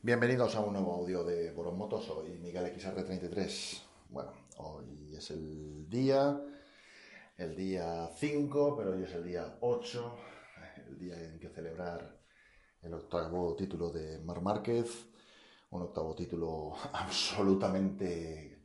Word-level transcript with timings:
Bienvenidos 0.00 0.54
a 0.54 0.60
un 0.60 0.74
nuevo 0.74 0.94
audio 0.94 1.24
de 1.24 1.50
Boron 1.50 1.76
Motos. 1.76 2.04
Soy 2.04 2.38
Miguel 2.38 2.66
XR33. 2.66 3.82
Bueno, 4.10 4.32
hoy 4.58 5.12
es 5.16 5.28
el 5.32 5.90
día, 5.90 6.40
el 7.36 7.56
día 7.56 8.08
5, 8.14 8.76
pero 8.76 8.92
hoy 8.92 9.02
es 9.02 9.12
el 9.14 9.24
día 9.24 9.58
8, 9.60 10.14
el 10.86 10.98
día 11.00 11.20
en 11.20 11.40
que 11.40 11.48
celebrar 11.48 12.16
el 12.80 12.94
octavo 12.94 13.56
título 13.56 13.90
de 13.90 14.20
Mar 14.20 14.40
Márquez, 14.40 15.04
un 15.70 15.82
octavo 15.82 16.14
título 16.14 16.74
absolutamente 16.92 18.62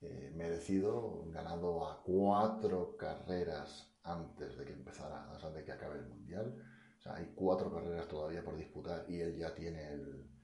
eh, 0.00 0.32
merecido, 0.36 1.24
ganado 1.32 1.84
a 1.84 2.00
cuatro 2.04 2.96
carreras 2.96 3.92
antes 4.04 4.56
de 4.56 4.64
que 4.64 4.72
empezara, 4.72 5.32
antes 5.32 5.52
de 5.52 5.64
que 5.64 5.72
acabe 5.72 5.98
el 5.98 6.06
Mundial. 6.06 6.54
O 6.96 7.02
sea, 7.02 7.16
hay 7.16 7.32
cuatro 7.34 7.72
carreras 7.72 8.06
todavía 8.06 8.44
por 8.44 8.56
disputar 8.56 9.04
y 9.08 9.20
él 9.20 9.36
ya 9.36 9.52
tiene 9.52 9.92
el, 9.92 10.35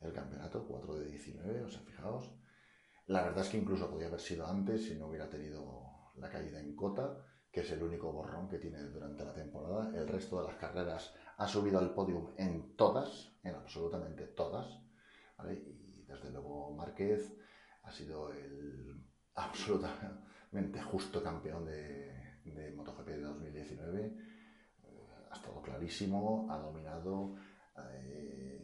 el 0.00 0.12
campeonato, 0.12 0.66
4 0.66 0.94
de 0.96 1.06
19, 1.06 1.64
o 1.64 1.68
sea, 1.68 1.80
fijaos. 1.82 2.30
La 3.06 3.22
verdad 3.22 3.44
es 3.44 3.50
que 3.50 3.58
incluso 3.58 3.90
podía 3.90 4.06
haber 4.06 4.20
sido 4.20 4.46
antes 4.46 4.84
si 4.84 4.94
no 4.94 5.08
hubiera 5.08 5.28
tenido 5.28 6.12
la 6.16 6.30
caída 6.30 6.60
en 6.60 6.74
cota, 6.76 7.26
que 7.50 7.60
es 7.60 7.70
el 7.72 7.82
único 7.82 8.12
borrón 8.12 8.48
que 8.48 8.58
tiene 8.58 8.82
durante 8.84 9.24
la 9.24 9.34
temporada. 9.34 9.90
El 9.96 10.06
resto 10.06 10.40
de 10.40 10.46
las 10.46 10.56
carreras 10.56 11.12
ha 11.36 11.48
subido 11.48 11.78
al 11.78 11.92
podium 11.92 12.28
en 12.36 12.76
todas, 12.76 13.32
en 13.42 13.54
absolutamente 13.54 14.26
todas. 14.26 14.80
Y 15.48 16.02
desde 16.04 16.30
luego 16.30 16.74
Márquez 16.74 17.36
ha 17.82 17.90
sido 17.90 18.32
el 18.32 19.04
absolutamente 19.34 20.80
justo 20.82 21.22
campeón 21.22 21.64
de, 21.64 22.40
de 22.44 22.72
MotoGP 22.72 23.06
de 23.08 23.22
2019. 23.22 24.06
Eh, 24.84 25.08
ha 25.30 25.34
estado 25.34 25.60
clarísimo, 25.62 26.46
ha 26.50 26.58
dominado. 26.58 27.36
Eh, 27.94 28.59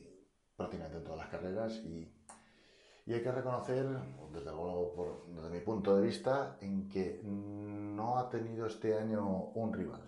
prácticamente 0.56 0.98
en 0.98 1.04
todas 1.04 1.18
las 1.18 1.28
carreras 1.28 1.72
y, 1.84 2.12
hay 3.08 3.22
que 3.22 3.30
reconocer, 3.30 3.86
desde 4.32 4.50
luego 4.50 5.24
desde 5.28 5.48
mi 5.50 5.60
punto 5.60 5.96
de 5.96 6.02
vista, 6.02 6.56
en 6.60 6.88
que 6.88 7.20
no 7.22 8.18
ha 8.18 8.28
tenido 8.28 8.66
este 8.66 8.98
año 8.98 9.52
un 9.54 9.72
rival. 9.72 10.02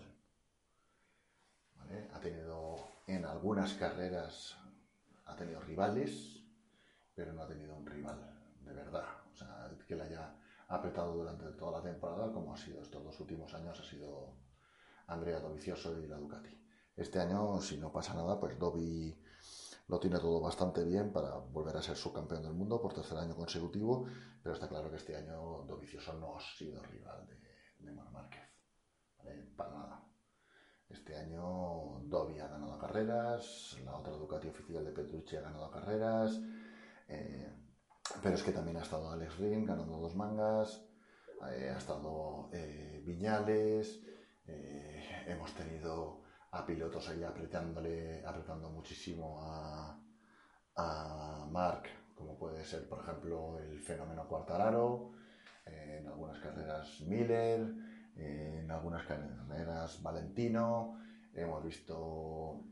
Ha 2.13 2.19
tenido 2.19 2.75
en 3.07 3.23
algunas 3.23 3.73
carreras, 3.75 4.57
ha 5.25 5.35
tenido 5.37 5.61
rivales, 5.61 6.43
pero 7.15 7.31
no 7.31 7.43
ha 7.43 7.47
tenido 7.47 7.73
un 7.73 7.85
rival 7.85 8.19
de 8.65 8.73
verdad. 8.73 9.05
O 9.31 9.35
sea, 9.35 9.71
que 9.87 9.95
le 9.95 10.03
haya 10.03 10.35
apretado 10.67 11.15
durante 11.15 11.45
toda 11.53 11.79
la 11.79 11.81
temporada, 11.81 12.33
como 12.33 12.53
ha 12.53 12.57
sido 12.57 12.81
estos 12.81 13.01
dos 13.01 13.17
últimos 13.21 13.53
años, 13.53 13.79
ha 13.79 13.83
sido 13.83 14.35
Andrea 15.07 15.39
Dovizioso 15.39 15.97
y 15.99 16.07
la 16.07 16.17
Ducati. 16.17 16.55
Este 16.95 17.19
año, 17.19 17.61
si 17.61 17.77
no 17.77 17.91
pasa 17.91 18.13
nada, 18.13 18.39
pues 18.39 18.59
Dovi 18.59 19.17
lo 19.89 19.99
tiene 19.99 20.19
todo 20.19 20.39
bastante 20.39 20.83
bien 20.83 21.11
para 21.11 21.35
volver 21.35 21.75
a 21.75 21.81
ser 21.81 21.97
subcampeón 21.97 22.43
del 22.43 22.53
mundo 22.53 22.79
por 22.79 22.93
tercer 22.93 23.17
año 23.17 23.35
consecutivo, 23.35 24.05
pero 24.41 24.53
está 24.53 24.69
claro 24.69 24.89
que 24.89 24.97
este 24.97 25.15
año 25.15 25.63
Dovicioso 25.67 26.13
no 26.13 26.37
ha 26.37 26.41
sido 26.41 26.81
rival 26.83 27.27
de, 27.27 27.35
de 27.79 27.91
Márquez. 27.91 28.43
Para 29.57 29.71
nada. 29.71 30.05
Este 30.87 31.15
año 31.15 32.01
Dovi 32.03 32.39
ha 32.39 32.47
ganado 32.47 32.77
carreras, 32.79 33.77
la 33.83 33.95
otra 33.95 34.13
Ducati 34.13 34.47
oficial 34.47 34.85
de 34.85 34.91
Petrucci 34.91 35.35
ha 35.35 35.41
ganado 35.41 35.69
carreras, 35.69 36.39
eh, 37.07 37.51
pero 38.23 38.35
es 38.35 38.43
que 38.43 38.51
también 38.51 38.77
ha 38.77 38.81
estado 38.81 39.11
Alex 39.11 39.37
Ring 39.37 39.67
ganando 39.67 39.97
dos 39.97 40.15
mangas, 40.15 40.83
eh, 41.51 41.71
ha 41.73 41.77
estado 41.77 42.49
eh, 42.53 43.03
Viñales, 43.05 44.01
hemos 45.27 45.53
tenido 45.53 46.18
a 46.51 46.65
pilotos 46.65 47.07
ahí 47.09 47.23
apretándole, 47.23 48.25
apretando 48.25 48.69
muchísimo 48.69 49.41
a, 49.43 49.99
a 50.75 51.47
Mark, 51.51 51.83
como 52.15 52.37
puede 52.37 52.65
ser, 52.65 52.87
por 52.87 52.99
ejemplo, 52.99 53.59
el 53.59 53.79
fenómeno 53.81 54.27
Cuartararo, 54.27 55.11
en 55.65 56.07
algunas 56.07 56.39
carreras 56.39 57.01
Miller, 57.01 57.61
en 58.15 58.69
algunas 58.71 59.05
carreras 59.05 60.01
Valentino, 60.01 60.99
hemos 61.33 61.63
visto 61.63 62.63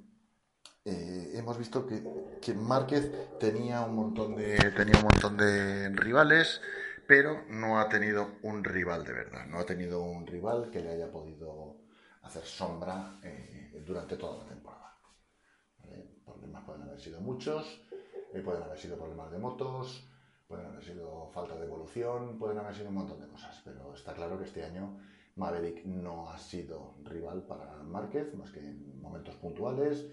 eh, 0.83 1.33
hemos 1.35 1.57
visto 1.57 1.85
que, 1.85 2.01
que, 2.41 2.53
Márquez 2.53 3.11
tenía 3.39 3.81
un 3.81 3.95
montón 3.95 4.35
de 4.35 4.57
tenía 4.75 4.97
un 4.97 5.03
montón 5.03 5.37
de 5.37 5.89
rivales, 5.89 6.61
pero 7.07 7.43
no 7.49 7.79
ha 7.79 7.89
tenido 7.89 8.37
un 8.41 8.63
rival 8.63 9.03
de 9.03 9.13
verdad, 9.13 9.45
no 9.47 9.59
ha 9.59 9.65
tenido 9.65 10.01
un 10.01 10.25
rival 10.25 10.69
que 10.71 10.81
le 10.81 10.89
haya 10.89 11.11
podido 11.11 11.86
hacer 12.23 12.43
sombra 12.43 13.19
eh, 13.23 13.83
durante 13.85 14.17
toda 14.17 14.43
la 14.43 14.45
temporada. 14.45 14.87
Problemas 16.25 16.63
pueden 16.65 16.81
haber 16.81 16.99
sido 16.99 17.21
muchos, 17.21 17.81
eh, 18.33 18.41
pueden 18.41 18.61
haber 18.63 18.77
sido 18.77 18.97
problemas 18.97 19.31
de 19.31 19.39
motos, 19.39 20.07
pueden 20.47 20.65
haber 20.65 20.83
sido 20.83 21.29
falta 21.29 21.55
de 21.55 21.65
evolución, 21.65 22.37
pueden 22.37 22.57
haber 22.57 22.75
sido 22.75 22.89
un 22.89 22.95
montón 22.95 23.19
de 23.21 23.27
cosas, 23.27 23.61
pero 23.63 23.93
está 23.93 24.13
claro 24.13 24.37
que 24.37 24.43
este 24.43 24.63
año 24.63 24.99
Maverick 25.37 25.85
no 25.85 26.29
ha 26.29 26.37
sido 26.37 26.95
rival 27.03 27.43
para 27.43 27.83
Márquez, 27.83 28.33
más 28.35 28.51
que 28.51 28.59
en 28.59 28.99
momentos 28.99 29.35
puntuales. 29.35 30.09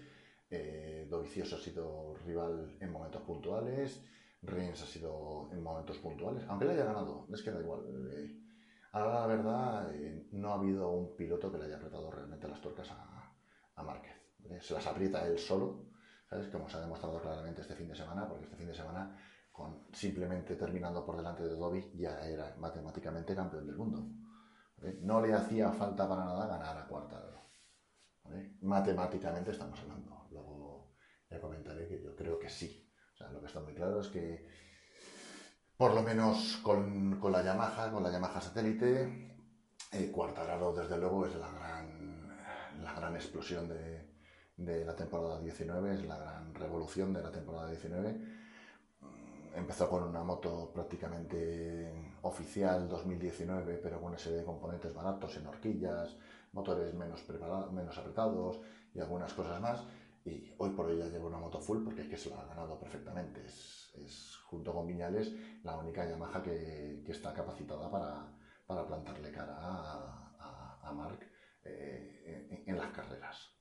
Eh, 0.49 1.07
Dovicioso 1.09 1.55
ha 1.55 1.59
sido 1.59 2.15
rival 2.25 2.77
en 2.79 2.91
momentos 2.91 3.23
puntuales. 3.23 4.01
Rins 4.43 4.83
ha 4.83 4.85
sido 4.85 5.49
en 5.51 5.63
momentos 5.63 5.97
puntuales, 5.97 6.43
aunque 6.47 6.65
le 6.65 6.73
haya 6.73 6.85
ganado, 6.85 7.27
es 7.33 7.41
que 7.41 7.51
da 7.51 7.59
igual. 7.59 7.81
Eh, 8.13 8.44
Ahora, 8.95 9.19
la 9.19 9.27
verdad, 9.27 9.93
eh, 9.93 10.29
no 10.31 10.51
ha 10.51 10.53
habido 10.53 10.89
un 10.89 11.17
piloto 11.17 11.51
que 11.51 11.57
le 11.57 11.65
haya 11.65 11.75
apretado 11.75 12.09
realmente 12.09 12.47
las 12.47 12.61
tuercas 12.61 12.89
a, 12.91 13.83
Márquez. 13.83 14.13
Se 14.61 14.73
las 14.73 14.87
aprieta 14.87 15.27
él 15.27 15.37
solo, 15.37 15.89
¿sabes? 16.29 16.47
Como 16.47 16.69
se 16.69 16.77
ha 16.77 16.79
demostrado 16.79 17.19
claramente 17.19 17.59
este 17.59 17.75
fin 17.75 17.89
de 17.89 17.95
semana, 17.95 18.25
porque 18.25 18.45
este 18.45 18.55
fin 18.55 18.67
de 18.67 18.73
semana, 18.73 19.13
con 19.51 19.85
simplemente 19.91 20.55
terminando 20.55 21.05
por 21.05 21.17
delante 21.17 21.43
de 21.43 21.55
Dobby, 21.55 21.91
ya 21.95 22.21
era 22.21 22.55
matemáticamente 22.57 23.35
campeón 23.35 23.67
del 23.67 23.75
mundo. 23.75 24.07
No 25.01 25.19
le 25.19 25.33
hacía 25.33 25.73
falta 25.73 26.07
para 26.07 26.23
nada 26.23 26.47
ganar 26.47 26.77
a 26.77 26.87
cuarta. 26.87 27.21
Matemáticamente 28.61 29.51
estamos 29.51 29.77
hablando. 29.81 30.25
Luego 30.31 30.95
ya 31.29 31.41
comentaré 31.41 31.85
que 31.89 32.01
yo 32.01 32.15
creo 32.15 32.39
que 32.39 32.47
sí. 32.47 32.89
O 33.13 33.17
sea, 33.17 33.29
lo 33.29 33.41
que 33.41 33.47
está 33.47 33.59
muy 33.59 33.73
claro 33.73 33.99
es 33.99 34.07
que 34.07 34.47
por 35.77 35.93
lo 35.93 36.01
menos 36.01 36.59
con, 36.63 37.19
la 37.31 37.43
Yamaha, 37.43 37.91
con 37.91 38.03
la 38.03 38.11
Yamaha 38.11 38.39
satélite. 38.39 39.37
Eh, 39.91 40.11
Cuartararo, 40.11 40.73
desde 40.73 40.97
luego, 40.97 41.25
es 41.25 41.35
la 41.35 41.51
gran, 41.51 42.27
la 42.81 42.93
gran 42.93 43.15
explosión 43.15 43.67
de, 43.67 44.85
la 44.85 44.95
temporada 44.95 45.41
19, 45.41 45.93
es 45.93 46.05
la 46.05 46.17
gran 46.17 46.53
revolución 46.55 47.13
de 47.13 47.21
la 47.21 47.31
temporada 47.31 47.69
19. 47.69 48.13
Mm, 49.01 49.55
empezó 49.55 49.89
con 49.89 50.03
una 50.03 50.23
moto 50.23 50.71
prácticamente 50.73 52.17
oficial 52.21 52.87
2019, 52.87 53.79
pero 53.83 53.99
con 53.99 54.09
una 54.09 54.17
serie 54.17 54.39
de 54.39 54.45
componentes 54.45 54.93
baratos 54.93 55.35
en 55.35 55.47
horquillas, 55.47 56.15
motores 56.53 56.93
menos, 56.93 57.21
preparados, 57.23 57.71
menos 57.73 57.97
apretados 57.97 58.61
y 58.93 58.99
algunas 59.01 59.33
cosas 59.33 59.59
más. 59.59 59.83
Y 60.23 60.53
hoy 60.57 60.69
por 60.71 60.87
hoy 60.87 60.97
ya 60.97 61.07
lleva 61.07 61.27
una 61.27 61.37
moto 61.37 61.59
full 61.59 61.83
porque 61.83 62.01
es 62.01 62.07
que 62.07 62.17
se 62.17 62.29
la 62.29 62.41
ha 62.41 62.45
ganado 62.45 62.79
perfectamente. 62.79 63.45
es 63.45 63.84
junto 64.45 64.73
con 64.73 64.87
Viñales, 64.87 65.33
la 65.63 65.77
única 65.77 66.07
Yamaha 66.07 66.41
que, 66.41 67.03
está 67.07 67.33
capacitada 67.33 67.89
para, 67.89 68.87
plantarle 68.87 69.31
cara 69.31 69.55
a, 69.57 70.79
a, 70.81 70.91
Mark 70.93 71.19
eh, 71.63 72.63
en, 72.65 72.77
las 72.77 72.91
carreras, 72.91 73.51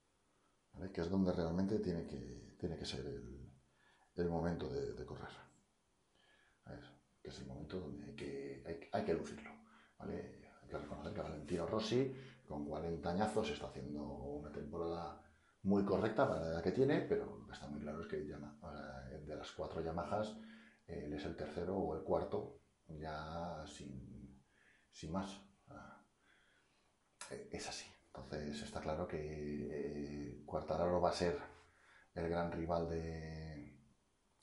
que 0.93 1.01
es 1.01 1.11
donde 1.11 1.33
realmente 1.33 1.79
tiene 1.79 2.07
que, 2.07 2.57
tiene 2.59 2.77
que 2.77 2.85
ser 2.85 3.05
el, 3.07 4.29
momento 4.29 4.69
de, 4.69 5.05
correr. 5.05 5.31
Que 7.23 7.31
es 7.31 7.39
el 7.39 7.47
momento 7.47 7.81
donde 7.81 8.05
hay 8.05 8.15
que, 8.15 8.89
hay, 8.93 9.05
que 9.05 9.15
lucirlo. 9.15 9.51
Hay 9.99 10.69
que 10.69 10.79
reconocer 10.79 11.15
que 11.15 11.21
Valentino 11.23 11.67
Rossi, 11.67 12.15
con 12.47 12.67
40 12.67 13.11
añazos, 13.11 13.51
está 13.51 13.69
haciendo 13.69 14.03
una 14.03 14.53
temporada 14.53 15.24
muy 15.65 15.85
correcta 15.85 16.29
para 16.29 16.41
la 16.41 16.49
edad 16.49 16.63
que 16.63 16.73
tiene, 16.73 17.01
pero 17.03 17.47
está 17.51 17.67
muy 17.69 17.81
claro 17.81 18.03
es 18.03 18.09
que 18.09 18.19
de 18.19 19.37
las 19.37 19.51
cuatro 19.53 19.83
Yamahas, 19.83 20.37
él 20.87 21.13
es 21.13 21.25
el 21.25 21.37
tercero 21.37 21.77
o 21.77 21.97
el 21.97 22.05
cuarto, 22.05 22.61
ya 22.89 23.65
sin, 23.67 24.43
más. 25.11 25.41
Eh, 27.31 27.49
es 27.53 27.69
así. 27.69 27.91
Entonces 28.07 28.63
está 28.63 28.81
claro 28.81 29.09
que 29.09 29.19
eh, 29.19 30.43
Cuartararo 30.45 31.01
va 31.01 31.11
a 31.11 31.13
ser 31.13 31.39
el 32.15 32.29
gran 32.29 32.53
rival 32.53 32.89
de, 32.89 33.81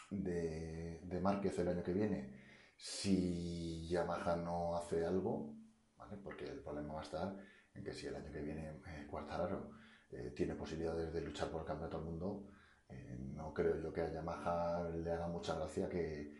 de, 0.09 1.19
Márquez 1.21 1.57
el 1.59 1.67
año 1.67 1.83
que 1.83 1.93
viene 1.93 2.41
si 2.75 3.87
Yamaha 3.87 4.35
no 4.35 4.75
hace 4.75 5.05
algo, 5.05 5.55
porque 6.23 6.45
el 6.45 6.61
problema 6.61 6.95
va 6.95 6.99
a 7.01 7.03
estar 7.03 7.37
en 7.75 7.83
que 7.83 7.93
si 7.93 8.07
el 8.07 8.15
año 8.15 8.31
que 8.31 8.41
viene 8.41 8.81
eh, 8.87 9.07
Cuartararo 9.09 9.80
tiene 10.35 10.55
posibilidades 10.55 11.13
de 11.13 11.21
luchar 11.21 11.49
por 11.49 11.61
el 11.61 11.67
campeonato 11.67 11.97
del 11.97 12.05
mundo, 12.05 12.51
eh, 12.91 13.17
no 13.35 13.53
creo 13.53 13.77
yo 13.81 13.93
que 13.93 14.01
a 14.01 14.11
Yamaha 14.11 14.89
le 14.89 15.11
haga 15.11 15.27
mucha 15.27 15.55
gracia 15.55 15.87
que, 15.89 16.33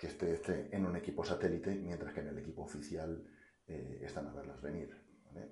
esté, 0.00 0.74
en 0.74 0.86
un 0.86 0.96
equipo 0.96 1.24
satélite, 1.24 1.74
mientras 1.74 2.12
que 2.12 2.20
en 2.20 2.28
el 2.28 2.38
equipo 2.38 2.62
oficial 2.62 3.22
eh, 3.66 4.00
están 4.02 4.26
a 4.26 4.32
verlas 4.32 4.60
venir. 4.60 4.96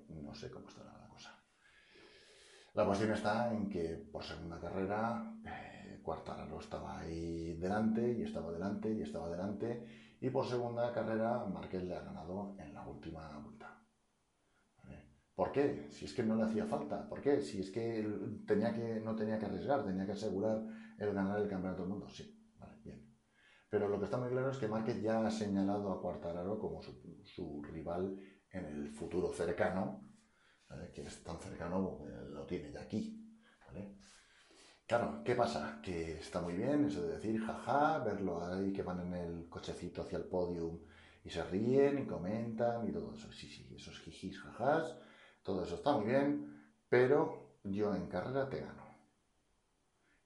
No 0.09 0.33
sé 0.33 0.49
cómo 0.49 0.67
estará 0.67 0.91
la 0.97 1.07
cosa. 1.07 1.39
La 2.73 2.85
cuestión 2.85 3.11
está 3.11 3.53
en 3.53 3.69
que 3.69 3.95
por 4.11 4.23
segunda 4.23 4.59
carrera, 4.59 5.33
eh, 5.45 5.99
Cuartararo 6.03 6.59
estaba 6.59 6.99
ahí 6.99 7.53
delante 7.53 8.13
y 8.13 8.23
estaba 8.23 8.51
delante 8.51 8.91
y 8.91 9.01
estaba 9.01 9.29
delante. 9.29 10.15
Y 10.19 10.29
por 10.29 10.47
segunda 10.47 10.91
carrera, 10.91 11.45
Márquez 11.45 11.83
le 11.83 11.95
ha 11.95 12.01
ganado 12.01 12.55
en 12.59 12.73
la 12.73 12.85
última. 12.87 13.43
¿Por 15.37 15.51
qué? 15.51 15.85
Si 15.91 16.05
es 16.05 16.13
que 16.15 16.23
no 16.23 16.35
le 16.35 16.45
hacía 16.45 16.65
falta. 16.65 17.07
¿Por 17.07 17.21
qué? 17.21 17.41
Si 17.41 17.59
es 17.59 17.69
que 17.69 18.03
tenía 18.47 18.73
que, 18.73 18.99
no 18.99 19.15
tenía 19.15 19.37
que 19.37 19.45
arriesgar, 19.45 19.85
tenía 19.85 20.03
que 20.03 20.13
asegurar 20.13 20.65
el 20.97 21.13
ganar 21.13 21.39
el 21.39 21.47
campeonato 21.47 21.83
del 21.83 21.91
mundo. 21.91 22.09
Sí, 22.09 22.25
vale, 22.57 22.73
bien. 22.83 23.07
Pero 23.69 23.87
lo 23.87 23.99
que 23.99 24.05
está 24.05 24.17
muy 24.17 24.29
claro 24.29 24.49
es 24.49 24.57
que 24.57 24.67
Márquez 24.67 24.99
ya 24.99 25.27
ha 25.27 25.29
señalado 25.29 25.91
a 25.91 26.01
Cuartararo 26.01 26.57
como 26.57 26.81
su, 26.81 27.61
rival 27.71 28.17
en 28.49 28.65
el 28.65 28.89
futuro 28.89 29.31
cercano, 29.31 30.09
que 30.91 31.03
es 31.03 31.23
tan 31.23 31.37
cercano, 31.37 31.99
eh, 32.07 32.29
lo 32.31 32.43
tiene 32.47 32.71
ya 32.71 32.81
aquí. 32.81 33.23
Claro, 34.87 35.21
¿qué 35.23 35.35
pasa? 35.35 35.81
Que 35.83 36.17
está 36.17 36.41
muy 36.41 36.53
bien 36.53 36.85
eso 36.85 37.03
de 37.03 37.15
decir 37.15 37.39
jaja, 37.45 37.99
verlo 37.99 38.43
ahí 38.43 38.73
que 38.73 38.81
van 38.81 39.01
en 39.01 39.13
el 39.13 39.49
cochecito 39.49 40.01
hacia 40.01 40.17
el 40.17 40.23
podium 40.23 40.79
y 41.23 41.29
se 41.29 41.43
ríen 41.43 41.99
y 41.99 42.07
comentan 42.07 42.87
y 42.87 42.91
todo 42.91 43.13
eso. 43.13 43.31
Sí, 43.31 43.47
sí, 43.49 43.69
esos 43.75 43.99
jijis, 43.99 44.39
jajas, 44.39 44.97
todo 45.47 45.63
eso 45.63 45.75
está 45.75 45.93
muy 45.93 46.07
bien, 46.07 46.61
pero 46.89 47.59
yo 47.63 47.95
en 47.95 48.07
carrera 48.07 48.49
te 48.49 48.59
gano. 48.59 48.83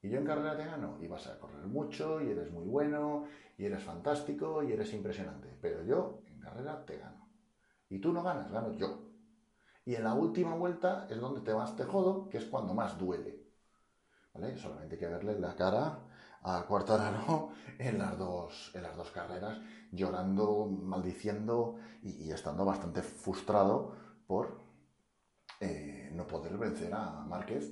Y 0.01 0.09
yo 0.09 0.17
en 0.17 0.25
carrera 0.25 0.57
te 0.57 0.65
gano 0.65 0.97
y 0.99 1.07
vas 1.07 1.27
a 1.27 1.37
correr 1.37 1.67
mucho 1.67 2.19
y 2.23 2.31
eres 2.31 2.51
muy 2.51 2.65
bueno 2.65 3.25
y 3.55 3.65
eres 3.65 3.83
fantástico 3.83 4.63
y 4.63 4.71
eres 4.71 4.91
impresionante. 4.95 5.55
Pero 5.61 5.83
yo 5.83 6.23
en 6.25 6.39
carrera 6.39 6.83
te 6.87 6.97
gano. 6.97 7.29
Y 7.87 7.99
tú 7.99 8.11
no 8.11 8.23
ganas, 8.23 8.51
gano 8.51 8.71
yo. 8.71 9.11
Y 9.85 9.93
en 9.93 10.05
la 10.05 10.15
última 10.15 10.55
vuelta 10.55 11.05
es 11.07 11.19
donde 11.19 11.41
te 11.41 11.53
vas 11.53 11.75
te 11.75 11.83
jodo, 11.83 12.27
que 12.27 12.39
es 12.39 12.45
cuando 12.45 12.73
más 12.73 12.97
duele. 12.97 13.45
Solamente 14.57 14.95
hay 14.95 14.99
que 14.99 15.07
verle 15.07 15.39
la 15.39 15.55
cara 15.55 15.99
a 16.41 16.65
Cuartararo 16.65 17.51
en 17.77 17.99
las 17.99 18.17
dos, 18.17 18.71
en 18.73 18.81
las 18.81 18.97
dos 18.97 19.11
carreras, 19.11 19.59
llorando, 19.91 20.65
maldiciendo 20.65 21.75
y, 22.01 22.31
estando 22.31 22.65
bastante 22.65 23.03
frustrado 23.03 23.93
por 24.25 24.60
eh, 25.61 26.09
no 26.13 26.27
poder 26.27 26.57
vencer 26.57 26.93
a 26.93 27.23
Márquez 27.25 27.71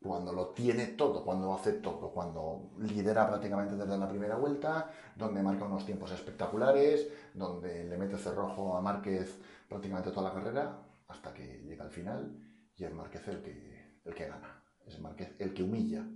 cuando 0.00 0.32
lo 0.32 0.48
tiene 0.48 0.88
todo, 0.88 1.24
cuando 1.24 1.54
hace 1.54 1.74
todo, 1.74 2.10
cuando 2.12 2.70
lidera 2.78 3.28
prácticamente 3.28 3.76
desde 3.76 3.98
la 3.98 4.08
primera 4.08 4.36
vuelta, 4.36 4.90
donde 5.16 5.42
marca 5.42 5.64
unos 5.64 5.86
tiempos 5.86 6.10
espectaculares, 6.12 7.08
donde 7.34 7.84
le 7.84 7.96
mete 7.96 8.16
cerrojo 8.18 8.76
a 8.76 8.80
Márquez 8.80 9.40
prácticamente 9.68 10.10
toda 10.10 10.28
la 10.30 10.34
carrera, 10.34 10.82
hasta 11.08 11.32
que 11.32 11.62
llega 11.62 11.84
al 11.84 11.90
final 11.90 12.36
y 12.76 12.84
es 12.84 12.92
Márquez 12.92 13.26
el 13.28 13.42
que, 13.42 14.00
el 14.04 14.14
que 14.14 14.28
gana 14.28 14.62
es 14.86 15.00
Márquez 15.00 15.34
el 15.38 15.52
que 15.52 15.62
humilla. 15.62 16.06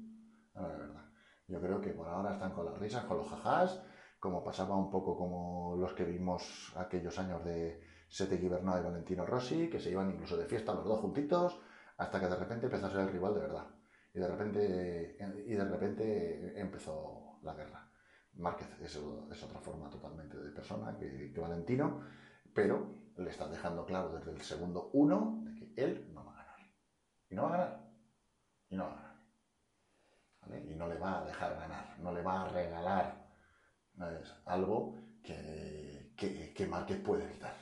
la 0.55 0.69
verdad. 0.69 1.05
Yo 1.49 1.61
creo 1.61 1.81
que 1.81 1.91
por 1.91 2.09
ahora 2.09 2.33
están 2.33 2.53
con 2.53 2.65
las 2.65 2.79
risas, 2.79 3.05
con 3.05 3.19
los 3.19 3.29
jajás, 3.29 3.83
como 4.21 4.45
pasaba 4.45 4.77
un 4.77 4.91
poco 4.91 5.17
como 5.17 5.77
los 5.77 5.93
que 5.95 6.05
vimos 6.05 6.73
aquellos 6.77 7.19
años 7.19 7.45
de 7.45 7.81
Sete 8.11 8.37
Bernal 8.49 8.81
y 8.81 8.85
Valentino 8.85 9.25
Rossi, 9.25 9.71
que 9.71 9.81
se 9.81 9.91
iban 9.91 10.11
incluso 10.11 10.37
de 10.37 10.45
fiesta 10.45 10.75
los 10.75 10.85
dos 10.85 11.01
juntitos, 11.01 11.59
hasta 11.97 12.21
que 12.21 12.27
de 12.27 12.37
repente 12.37 12.67
empezó 12.67 12.87
a 12.87 12.91
ser 12.91 13.01
el 13.01 13.12
rival 13.12 13.35
de 13.35 13.41
verdad. 13.41 13.67
Y 14.12 14.19
de 14.19 14.29
repente, 14.29 15.17
y 15.47 15.55
de 15.55 15.65
repente 15.65 16.61
empezó 16.61 17.39
la 17.43 17.55
guerra. 17.55 17.89
Márquez 18.35 18.69
es, 18.81 18.97
otra 18.97 19.61
forma 19.61 19.89
totalmente 19.89 20.37
de 20.37 20.51
persona 20.51 20.97
que, 20.99 21.33
que, 21.33 21.41
Valentino, 21.41 22.03
pero 22.53 23.12
le 23.17 23.31
está 23.31 23.49
dejando 23.49 23.87
claro 23.87 24.19
desde 24.19 24.33
el 24.33 24.41
segundo 24.41 24.91
uno 24.93 25.43
de 25.45 25.55
que 25.55 25.75
él 25.77 26.11
no 26.12 26.25
va 26.25 26.33
a 26.33 26.37
ganar. 26.37 26.59
Y 27.29 27.35
no 27.35 27.43
va 27.43 27.49
a 27.49 27.53
ganar 27.53 27.91
y 28.71 28.77
no 28.77 28.89
Y 30.71 30.75
no 30.75 30.89
le 30.89 30.99
va 30.99 31.21
a 31.21 31.25
dejar 31.25 31.55
ganar, 31.57 31.99
no 31.99 32.12
le 32.12 32.23
va 32.23 32.43
a 32.43 32.49
regalar 32.49 33.29
algo 34.47 34.97
que, 35.23 36.15
que, 36.17 36.67
Márquez 36.67 36.99
puede 37.01 37.25
evitar. 37.25 37.55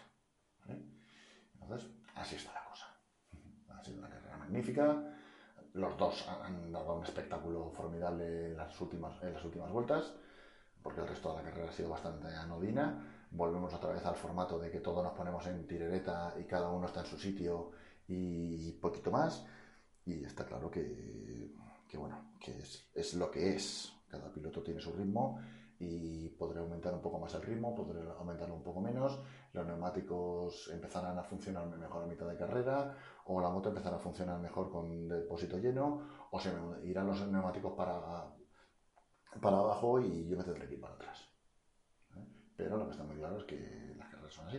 Entonces, 1.69 1.91
así 2.15 2.37
está 2.37 2.55
la 2.55 2.65
cosa. 2.65 2.87
Ha 3.69 3.85
sido 3.85 3.99
una 3.99 4.09
carrera 4.09 4.39
magnífica. 4.39 5.05
Los 5.75 5.99
dos 5.99 6.27
han 6.27 6.73
dado 6.73 6.95
un 6.95 7.05
espectáculo 7.05 7.71
formidable 7.77 8.47
en 8.47 8.57
las 8.57 8.81
últimas, 8.81 9.23
en 9.23 9.35
las 9.35 9.45
últimas 9.45 9.71
vueltas, 9.71 10.15
porque 10.83 11.03
el 11.03 11.09
resto 11.09 11.31
de 11.31 11.43
la 11.43 11.51
carrera 11.51 11.69
ha 11.69 11.73
sido 11.73 11.91
bastante 11.91 12.29
anodina. 12.29 13.27
Volvemos 13.31 13.75
otra 13.75 13.93
vez 13.93 14.05
al 14.07 14.17
formato 14.17 14.59
de 14.59 14.71
que 14.71 14.81
todos 14.81 15.05
nos 15.05 15.13
ponemos 15.13 15.47
en 15.47 15.67
tirereta 15.69 16.35
y 16.41 16.45
cada 16.45 16.71
uno 16.71 16.87
está 16.87 17.01
en 17.01 17.07
su 17.07 17.19
sitio 17.19 17.73
y 18.07 18.73
poquito 18.73 19.11
más. 19.11 19.45
Y 20.07 20.25
está 20.25 20.47
claro 20.47 20.71
que, 20.71 21.53
bueno, 21.93 22.33
que 22.41 22.59
es, 22.95 23.15
lo 23.15 23.31
que 23.31 23.57
es. 23.57 23.93
Cada 24.09 24.33
piloto 24.33 24.63
tiene 24.63 24.81
su 24.81 24.91
ritmo 24.95 25.39
y 25.81 26.29
podré 26.31 26.59
aumentar 26.59 26.93
un 26.93 27.01
poco 27.01 27.19
más 27.19 27.35
el 27.35 27.43
ritmo, 27.43 27.75
podré 27.75 28.01
aumentarlo 28.01 28.55
un 28.55 28.63
poco 28.63 28.81
menos, 28.81 29.21
los 29.53 29.67
neumáticos 29.67 30.69
empezarán 30.73 31.17
a 31.19 31.23
funcionar 31.23 31.67
mejor 31.69 32.03
a 32.03 32.07
mitad 32.07 32.27
de 32.29 32.37
carrera, 32.37 32.97
o 33.27 33.41
la 33.41 33.49
moto 33.49 33.69
empezará 33.69 33.97
a 33.97 34.01
funcionar 34.01 34.41
mejor 34.41 34.71
con 34.71 35.09
depósito 35.09 35.59
lleno, 35.59 36.03
o 36.31 36.41
se 36.41 36.53
irán 36.83 37.07
los 37.07 37.27
neumáticos 37.29 37.75
para, 37.75 38.35
para 39.41 39.59
abajo 39.59 40.01
y 40.01 40.27
yo 40.27 40.37
me 40.37 40.45
tendré 40.45 40.67
que 40.67 40.75
ir 40.75 40.81
para 40.81 40.95
atrás. 40.95 41.29
¿eh? 42.17 42.27
Pero 42.57 42.77
lo 42.77 42.87
que 42.87 42.93
está 42.93 43.05
muy 43.05 43.17
claro 43.17 43.39
es 43.39 43.45
que 43.45 43.95
las 43.97 44.09
carreras 44.09 44.35
son 44.35 44.49
así. 44.49 44.59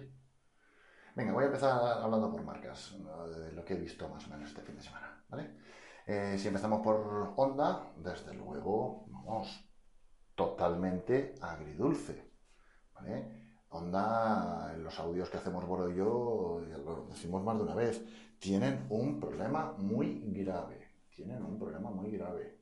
Venga, 1.16 1.34
voy 1.34 1.44
a 1.44 1.48
empezar 1.48 2.02
hablando 2.02 2.32
por 2.32 2.44
marcas, 2.44 2.96
de 3.30 3.52
lo 3.52 3.66
que 3.66 3.74
he 3.74 3.78
visto 3.78 4.08
más 4.08 4.26
o 4.26 4.30
menos 4.30 4.48
este 4.50 4.62
fin 4.62 4.76
de 4.76 4.82
semana. 4.82 5.22
Eh, 6.06 6.38
si 6.40 6.48
empezamos 6.48 6.82
por 6.82 7.34
Honda, 7.36 7.92
desde 7.98 8.34
luego, 8.34 9.06
vamos, 9.08 9.69
totalmente 10.40 11.36
agridulce. 11.42 12.32
¿vale? 12.96 13.26
Honda, 13.72 14.72
en 14.74 14.86
los 14.86 14.98
audios 14.98 15.30
que 15.30 15.36
hacemos 15.36 15.68
Boro 15.68 15.92
y 15.92 15.96
yo, 15.98 16.62
lo 16.86 17.08
decimos 17.10 17.44
más 17.44 17.58
de 17.58 17.64
una 17.64 17.76
vez, 17.76 18.02
tienen 18.40 18.86
un 18.90 19.20
problema 19.20 19.74
muy 19.78 20.24
grave. 20.28 20.88
Tienen 21.14 21.44
un 21.44 21.60
problema 21.60 21.92
muy 21.92 22.12
grave. 22.12 22.58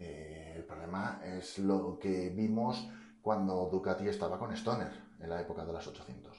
Eh, 0.00 0.54
el 0.56 0.64
problema 0.64 1.20
es 1.24 1.60
lo 1.60 1.96
que 2.00 2.30
vimos 2.30 2.90
cuando 3.22 3.70
Ducati 3.70 4.08
estaba 4.08 4.40
con 4.40 4.52
Stoner 4.52 4.92
en 5.20 5.30
la 5.30 5.40
época 5.40 5.64
de 5.64 5.72
las 5.72 5.86
800 5.86 6.36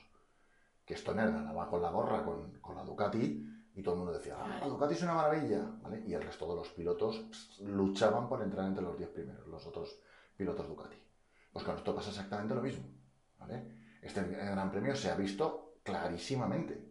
que 0.85 0.95
Stoner 0.95 1.31
ganaba 1.31 1.69
con 1.69 1.81
la 1.81 1.89
gorra 1.89 2.25
con, 2.25 2.75
la 2.75 2.83
Ducati 2.83 3.52
y 3.75 3.81
todo 3.81 3.95
el 3.95 3.99
mundo 3.99 4.13
decía, 4.13 4.35
ah, 4.39 4.67
Ducati 4.67 4.93
es 4.93 5.03
una 5.03 5.13
maravilla, 5.13 5.65
¿vale? 5.81 6.03
Y 6.05 6.13
el 6.13 6.21
resto 6.21 6.47
de 6.49 6.55
los 6.55 6.69
pilotos 6.69 7.59
luchaban 7.61 8.27
por 8.27 8.41
entrar 8.41 8.67
entre 8.67 8.83
los 8.83 8.97
10 8.97 9.09
primeros, 9.09 9.47
los 9.47 9.65
otros 9.65 9.99
pilotos 10.37 10.67
Ducati. 10.67 10.97
Pues 11.51 11.65
con 11.65 11.75
esto 11.75 11.95
pasa 11.95 12.09
exactamente 12.09 12.55
lo 12.55 12.61
mismo, 12.61 12.85
¿vale? 13.39 13.97
Este 14.01 14.23
Gran 14.23 14.71
Premio 14.71 14.95
se 14.95 15.09
ha 15.09 15.15
visto 15.15 15.75
clarísimamente, 15.83 16.87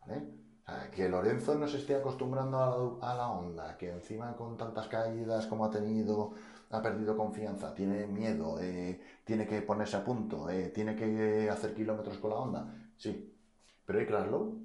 ¿vale? 0.00 0.44
que 0.92 1.10
Lorenzo 1.10 1.54
no 1.56 1.68
se 1.68 1.76
esté 1.76 1.94
acostumbrando 1.94 2.58
a 2.58 2.70
la, 2.70 3.12
a 3.12 3.14
la 3.14 3.28
onda, 3.28 3.76
que 3.76 3.90
encima 3.90 4.34
con 4.34 4.56
tantas 4.56 4.88
caídas 4.88 5.46
como 5.46 5.66
ha 5.66 5.70
tenido, 5.70 6.32
ha 6.70 6.80
perdido 6.80 7.16
confianza, 7.18 7.74
tiene 7.74 8.06
miedo, 8.06 8.58
eh, 8.60 8.98
tiene 9.24 9.46
que 9.46 9.60
ponerse 9.60 9.96
a 9.98 10.04
punto, 10.04 10.48
eh, 10.48 10.70
tiene 10.70 10.96
que 10.96 11.50
hacer 11.50 11.74
kilómetros 11.74 12.16
con 12.16 12.30
la 12.30 12.36
onda, 12.36 12.74
Sí. 12.96 13.30
Pero 13.84 13.98
hay 13.98 14.06
Kraslow. 14.06 14.63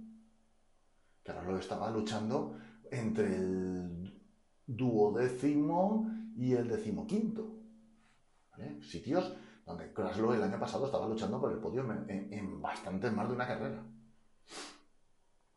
Kraslow 1.33 1.57
estaba 1.57 1.89
luchando 1.91 2.57
entre 2.91 3.35
el 3.35 4.19
duodécimo 4.65 6.09
y 6.35 6.53
el 6.53 6.67
decimoquinto. 6.67 7.55
Sitios 8.81 9.33
donde 9.65 9.93
Kraslow 9.93 10.33
el 10.33 10.43
año 10.43 10.59
pasado 10.59 10.85
estaba 10.85 11.07
luchando 11.07 11.39
por 11.39 11.51
el 11.51 11.59
podio 11.59 11.81
en, 12.07 12.33
en 12.33 12.61
bastante 12.61 13.11
más 13.11 13.27
de 13.27 13.35
una 13.35 13.47
carrera. 13.47 13.83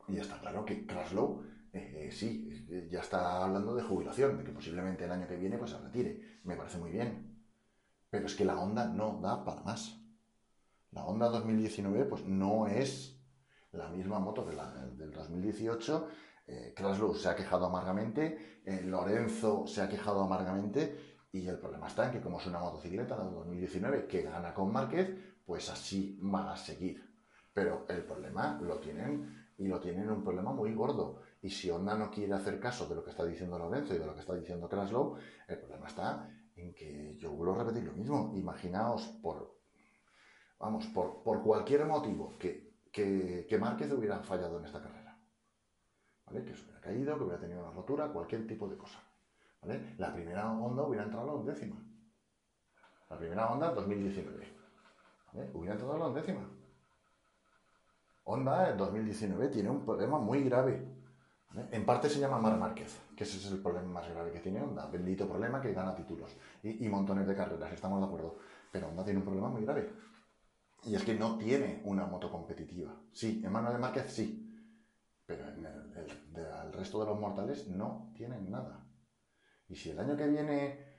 Y 0.08 0.18
está 0.18 0.38
claro 0.38 0.64
que 0.64 0.86
Kraslow, 0.86 1.42
eh, 1.72 2.10
sí, 2.12 2.66
ya 2.90 3.00
está 3.00 3.42
hablando 3.42 3.74
de 3.74 3.82
jubilación, 3.82 4.36
de 4.36 4.44
que 4.44 4.52
posiblemente 4.52 5.04
el 5.04 5.12
año 5.12 5.26
que 5.26 5.36
viene 5.36 5.58
pues 5.58 5.70
se 5.70 5.78
retire. 5.78 6.40
Me 6.44 6.56
parece 6.56 6.78
muy 6.78 6.90
bien. 6.90 7.42
Pero 8.10 8.26
es 8.26 8.34
que 8.34 8.44
la 8.44 8.58
onda 8.58 8.86
no 8.88 9.20
da 9.20 9.44
para 9.44 9.62
más. 9.62 9.98
La 10.90 11.06
Honda 11.06 11.28
2019 11.30 12.04
pues 12.04 12.26
no 12.26 12.66
es 12.66 13.21
la 13.72 13.88
misma 13.88 14.18
moto 14.18 14.44
de 14.44 14.54
la, 14.54 14.70
del 14.70 15.10
2018. 15.10 16.08
Eh, 16.46 16.74
se 17.14 17.28
ha 17.28 17.36
quejado 17.36 17.66
amargamente, 17.66 18.60
eh, 18.64 18.82
Lorenzo 18.82 19.66
se 19.66 19.80
ha 19.80 19.88
quejado 19.88 20.22
amargamente 20.22 21.18
y 21.32 21.46
el 21.46 21.58
problema 21.58 21.86
está 21.86 22.06
en 22.06 22.12
que 22.12 22.20
como 22.20 22.40
es 22.40 22.46
una 22.46 22.58
motocicleta 22.58 23.16
de 23.16 23.30
2019 23.30 24.06
que 24.06 24.22
gana 24.22 24.52
con 24.52 24.72
Márquez, 24.72 25.10
pues 25.46 25.70
así 25.70 26.20
va 26.22 26.52
a 26.52 26.56
seguir. 26.56 27.02
Pero 27.54 27.86
el 27.88 28.04
problema 28.04 28.60
lo 28.62 28.78
tienen 28.78 29.50
y 29.56 29.66
lo 29.66 29.80
tienen 29.80 30.10
un 30.10 30.22
problema 30.22 30.52
muy 30.52 30.74
gordo. 30.74 31.20
Y 31.40 31.50
si 31.50 31.70
Honda 31.70 31.96
no 31.96 32.10
quiere 32.10 32.34
hacer 32.34 32.58
caso 32.60 32.86
de 32.86 32.96
lo 32.96 33.04
que 33.04 33.10
está 33.10 33.24
diciendo 33.24 33.58
Lorenzo 33.58 33.94
y 33.94 33.98
de 33.98 34.06
lo 34.06 34.14
que 34.14 34.20
está 34.20 34.34
diciendo 34.34 34.68
Kraslow, 34.68 35.16
el 35.48 35.58
problema 35.58 35.86
está 35.86 36.28
en 36.56 36.74
que 36.74 37.16
yo 37.18 37.32
vuelvo 37.32 37.54
a 37.54 37.64
repetir 37.64 37.84
lo 37.84 37.92
mismo. 37.92 38.32
Imaginaos 38.34 39.06
por 39.22 39.62
vamos, 40.62 40.86
por, 40.86 41.22
por 41.22 41.42
cualquier 41.42 41.84
motivo 41.86 42.34
que, 42.38 42.61
que, 42.92 43.58
Márquez 43.58 43.90
hubiera 43.92 44.20
fallado 44.20 44.58
en 44.58 44.66
esta 44.66 44.80
carrera. 44.80 45.16
¿Vale? 46.26 46.44
Que 46.44 46.54
se 46.54 46.62
hubiera 46.62 46.80
caído, 46.80 47.16
que 47.16 47.24
hubiera 47.24 47.40
tenido 47.40 47.62
una 47.62 47.72
rotura, 47.72 48.08
cualquier 48.08 48.46
tipo 48.46 48.68
de 48.68 48.76
cosa. 48.76 49.00
¿Vale? 49.62 49.94
La 49.98 50.12
primera 50.12 50.50
onda 50.52 50.82
hubiera 50.82 51.04
entrado 51.04 51.24
a 51.24 51.32
la 51.32 51.38
undécima. 51.38 51.76
La 53.08 53.18
primera 53.18 53.50
Honda 53.50 53.72
2019. 53.72 54.46
¿Vale? 55.32 55.50
Hubiera 55.54 55.74
entrado 55.74 55.98
la 55.98 56.06
undécima. 56.06 56.48
Honda 58.24 58.70
en 58.70 58.76
2019 58.76 59.48
tiene 59.48 59.70
un 59.70 59.84
problema 59.84 60.18
muy 60.18 60.44
grave. 60.44 60.86
En 61.70 61.84
parte 61.84 62.08
se 62.08 62.18
llama 62.18 62.38
Mar 62.38 62.56
Márquez, 62.56 62.98
que 63.14 63.24
ese 63.24 63.36
es 63.36 63.52
el 63.52 63.58
problema 63.58 63.88
más 63.88 64.08
grave 64.08 64.32
que 64.32 64.40
tiene 64.40 64.62
Honda. 64.62 64.86
Bendito 64.86 65.28
problema 65.28 65.60
que 65.60 65.72
gana 65.72 65.94
títulos 65.94 66.34
y, 66.62 66.84
y 66.84 66.88
montones 66.88 67.26
de 67.26 67.34
carreras, 67.34 67.72
estamos 67.72 68.00
de 68.00 68.06
acuerdo. 68.06 68.36
Pero 68.70 68.88
Honda 68.88 69.04
tiene 69.04 69.18
un 69.18 69.24
problema 69.24 69.48
muy 69.48 69.62
grave. 69.62 69.90
Y 70.84 70.94
es 70.94 71.04
que 71.04 71.14
no 71.14 71.38
tiene 71.38 71.80
una 71.84 72.06
moto 72.06 72.30
competitiva. 72.30 72.92
Sí, 73.12 73.40
en 73.44 73.52
mano 73.52 73.72
de 73.72 73.78
Márquez 73.78 74.12
sí. 74.12 74.48
Pero 75.24 75.48
en 75.48 75.64
el, 75.64 76.72
resto 76.72 77.00
de 77.00 77.06
los 77.06 77.18
mortales 77.18 77.68
no 77.68 78.12
tienen 78.16 78.50
nada. 78.50 78.84
Y 79.68 79.76
si 79.76 79.90
el 79.90 80.00
año 80.00 80.16
que 80.16 80.26
viene 80.26 80.92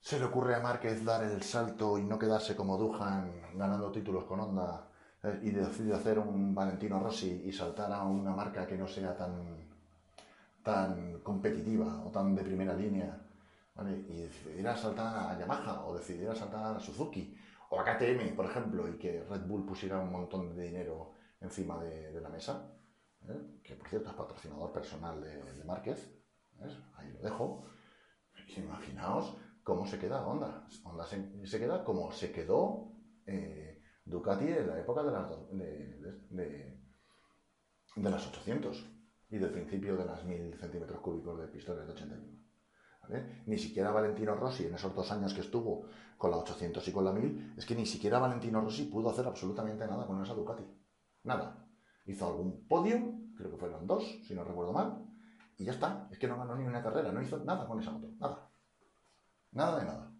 se 0.00 0.18
le 0.18 0.24
ocurre 0.26 0.54
a 0.54 0.60
Márquez 0.60 1.04
dar 1.04 1.24
el 1.24 1.42
salto 1.42 1.98
y 1.98 2.02
no 2.02 2.18
quedarse 2.18 2.56
como 2.56 2.76
Dujan 2.76 3.32
ganando 3.54 3.90
títulos 3.90 4.24
con 4.24 4.40
Honda 4.40 4.90
eh, 5.22 5.40
y 5.42 5.50
decide 5.50 5.94
hacer 5.94 6.18
un 6.18 6.54
Valentino 6.54 7.00
Rossi 7.00 7.42
y 7.46 7.52
saltar 7.52 7.92
a 7.92 8.02
una 8.02 8.32
marca 8.32 8.66
que 8.66 8.76
no 8.76 8.86
sea 8.86 9.16
tan, 9.16 9.66
tan 10.62 11.20
competitiva 11.20 12.04
o 12.04 12.10
tan 12.10 12.34
de 12.34 12.42
primera 12.42 12.74
línea, 12.74 13.18
y 14.08 14.22
decidiera 14.22 14.76
saltar 14.76 15.16
a 15.16 15.38
Yamaha 15.38 15.84
o 15.86 15.96
decidiera 15.96 16.34
saltar 16.34 16.76
a 16.76 16.80
Suzuki 16.80 17.36
o 17.70 17.80
a 17.80 17.84
KTM, 17.84 18.34
por 18.34 18.46
ejemplo, 18.46 18.88
y 18.88 18.98
que 18.98 19.24
Red 19.24 19.46
Bull 19.46 19.66
pusiera 19.66 20.00
un 20.00 20.12
montón 20.12 20.54
de 20.54 20.64
dinero 20.64 21.14
encima 21.40 21.82
de, 21.82 22.20
la 22.20 22.28
mesa, 22.28 22.72
¿eh? 23.28 23.60
que 23.62 23.74
por 23.74 23.88
cierto 23.88 24.10
es 24.10 24.14
patrocinador 24.14 24.72
personal 24.72 25.20
de, 25.20 25.64
Márquez, 25.64 26.10
ahí 26.96 27.12
lo 27.12 27.20
dejo, 27.20 27.66
imaginaos 28.56 29.36
cómo 29.62 29.86
se 29.86 29.98
queda 29.98 30.26
Honda. 30.26 30.66
Honda 30.84 31.06
se, 31.06 31.58
queda 31.58 31.84
como 31.84 32.12
se 32.12 32.32
quedó 32.32 32.92
eh, 33.26 33.82
Ducati 34.04 34.46
en 34.46 34.68
la 34.68 34.78
época 34.78 35.02
de 35.02 35.10
las, 35.10 35.30
de, 35.50 36.78
de, 37.96 38.10
las 38.10 38.26
800 38.28 38.90
y 39.30 39.38
del 39.38 39.50
principio 39.50 39.96
de 39.96 40.04
las 40.04 40.24
1000 40.24 40.58
centímetros 40.58 41.00
cúbicos 41.00 41.40
de 41.40 41.48
pistones 41.48 41.86
de 41.86 41.92
81. 41.92 42.33
Ni 43.46 43.58
siquiera 43.58 43.90
Valentino 43.90 44.34
Rossi, 44.34 44.66
en 44.66 44.74
esos 44.74 44.94
dos 44.94 45.10
años 45.12 45.34
que 45.34 45.40
estuvo 45.40 45.86
con 46.16 46.30
la 46.30 46.38
800 46.38 46.86
y 46.88 46.92
con 46.92 47.04
la 47.04 47.12
1000, 47.12 47.54
es 47.56 47.66
que 47.66 47.74
ni 47.74 47.86
siquiera 47.86 48.18
Valentino 48.18 48.60
Rossi 48.60 48.84
pudo 48.84 49.10
hacer 49.10 49.26
absolutamente 49.26 49.86
nada 49.86 50.06
con 50.06 50.22
esa 50.22 50.34
Ducati. 50.34 50.64
Nada. 51.24 51.66
Hizo 52.06 52.26
algún 52.26 52.66
podio, 52.66 52.98
creo 53.36 53.50
que 53.50 53.56
fueron 53.56 53.86
dos, 53.86 54.04
si 54.26 54.34
no 54.34 54.44
recuerdo 54.44 54.72
mal, 54.72 55.04
y 55.56 55.64
ya 55.64 55.72
está. 55.72 56.08
Es 56.10 56.18
que 56.18 56.28
no 56.28 56.38
ganó 56.38 56.56
ni 56.56 56.64
una 56.64 56.82
carrera, 56.82 57.12
no 57.12 57.22
hizo 57.22 57.38
nada 57.38 57.66
con 57.66 57.80
esa 57.80 57.90
moto. 57.90 58.08
Nada. 58.18 58.50
Nada 59.52 59.78
de 59.78 59.84
nada. 59.84 60.10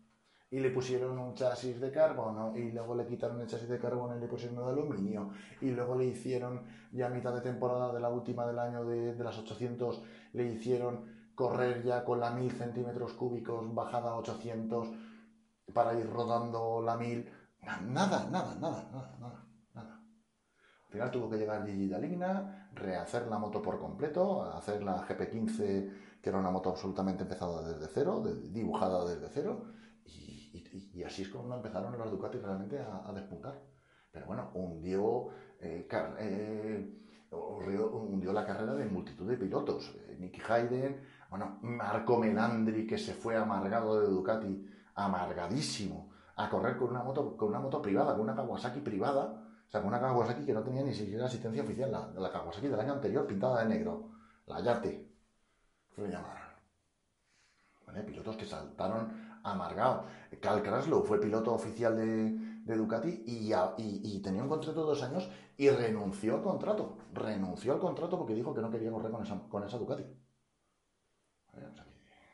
Y 0.50 0.60
le 0.60 0.70
pusieron 0.70 1.18
un 1.18 1.34
chasis 1.34 1.80
de 1.80 1.90
carbono, 1.90 2.56
y 2.56 2.70
luego 2.70 2.94
le 2.94 3.06
quitaron 3.06 3.40
el 3.40 3.46
chasis 3.46 3.68
de 3.68 3.78
carbono 3.78 4.16
y 4.16 4.20
le 4.20 4.28
pusieron 4.28 4.56
de 4.56 4.70
aluminio, 4.70 5.30
y 5.60 5.70
luego 5.70 5.96
le 5.96 6.06
hicieron, 6.06 6.62
ya 6.92 7.06
a 7.06 7.10
mitad 7.10 7.34
de 7.34 7.40
temporada 7.40 7.92
de 7.92 8.00
la 8.00 8.08
última 8.08 8.46
del 8.46 8.58
año 8.58 8.84
de 8.84 9.24
las 9.24 9.36
800, 9.38 10.02
le 10.32 10.52
hicieron 10.52 11.13
correr 11.34 11.82
ya 11.82 12.04
con 12.04 12.20
la 12.20 12.30
1000 12.30 12.52
centímetros 12.52 13.12
cúbicos 13.14 13.74
bajada 13.74 14.10
a 14.10 14.16
800 14.16 14.88
para 15.72 15.98
ir 15.98 16.08
rodando 16.10 16.82
la 16.82 16.96
1000. 16.96 17.30
Nada, 17.62 17.80
nada, 17.82 18.30
nada, 18.30 18.54
nada, 18.60 19.18
nada, 19.20 19.48
nada. 19.74 20.00
Al 20.86 20.92
final 20.92 21.10
tuvo 21.10 21.30
que 21.30 21.38
llegar 21.38 21.66
Gigi 21.66 21.88
Dalina, 21.88 22.70
rehacer 22.74 23.26
la 23.26 23.38
moto 23.38 23.62
por 23.62 23.78
completo, 23.78 24.42
hacer 24.42 24.82
la 24.82 25.06
GP15, 25.06 26.20
que 26.20 26.28
era 26.28 26.38
una 26.38 26.50
moto 26.50 26.70
absolutamente 26.70 27.22
empezada 27.22 27.62
desde 27.66 27.88
cero, 27.92 28.22
dibujada 28.22 29.04
desde 29.04 29.28
cero, 29.28 29.64
y, 30.04 31.02
así 31.02 31.22
es 31.22 31.28
como 31.28 31.54
empezaron 31.54 31.98
los 31.98 32.10
Ducati 32.10 32.38
realmente 32.38 32.78
a, 32.78 33.12
despuntar. 33.12 33.60
Pero 34.10 34.26
bueno, 34.26 34.50
hundió, 34.54 35.28
eh, 35.60 35.88
eh, 36.20 37.04
la 38.32 38.46
carrera 38.46 38.74
de 38.74 38.86
multitud 38.86 39.28
de 39.28 39.36
pilotos. 39.36 39.94
Eh, 40.08 40.16
Nicky 40.18 40.40
Hayden, 40.48 41.00
bueno, 41.36 41.58
Marco 41.62 42.16
Melandri, 42.16 42.86
que 42.86 42.96
se 42.96 43.12
fue 43.12 43.36
amargado 43.36 44.00
de 44.00 44.06
Ducati, 44.06 44.70
amargadísimo, 44.94 46.12
a 46.36 46.48
correr 46.48 46.76
con 46.76 46.90
una 46.90 47.02
moto, 47.02 47.36
con 47.36 47.48
una 47.48 47.58
moto 47.58 47.82
privada, 47.82 48.12
con 48.12 48.20
una 48.20 48.36
Kawasaki 48.36 48.78
privada, 48.82 49.44
o 49.66 49.68
sea, 49.68 49.80
con 49.80 49.88
una 49.88 50.00
Kawasaki 50.00 50.46
que 50.46 50.52
no 50.52 50.62
tenía 50.62 50.84
ni 50.84 50.94
siquiera 50.94 51.26
asistencia 51.26 51.64
oficial, 51.64 51.90
la, 51.90 52.08
la 52.14 52.30
Kawasaki 52.30 52.68
del 52.68 52.78
año 52.78 52.92
anterior 52.92 53.26
pintada 53.26 53.64
de 53.64 53.68
negro, 53.68 54.12
la 54.46 54.60
Yate, 54.60 55.10
fue 55.90 56.06
llamar. 56.08 56.56
¿Vale? 57.84 58.04
Pilotos 58.04 58.36
que 58.36 58.46
saltaron 58.46 59.40
amargados. 59.42 60.06
Cal 60.40 60.62
Kraslow 60.62 61.02
fue 61.02 61.20
piloto 61.20 61.52
oficial 61.52 61.96
de, 61.96 62.76
Ducati 62.76 63.24
y, 63.26 64.22
tenía 64.22 64.44
un 64.44 64.48
contrato 64.48 64.82
de 64.82 64.86
dos 64.86 65.02
años 65.02 65.28
y 65.56 65.68
renunció 65.68 66.36
al 66.36 66.42
contrato. 66.42 66.96
Renunció 67.12 67.72
al 67.72 67.80
contrato 67.80 68.16
porque 68.18 68.34
dijo 68.34 68.54
que 68.54 68.60
no 68.60 68.70
quería 68.70 68.92
correr 68.92 69.10
con 69.10 69.48
con 69.48 69.64
esa 69.64 69.78
Ducati. 69.78 70.04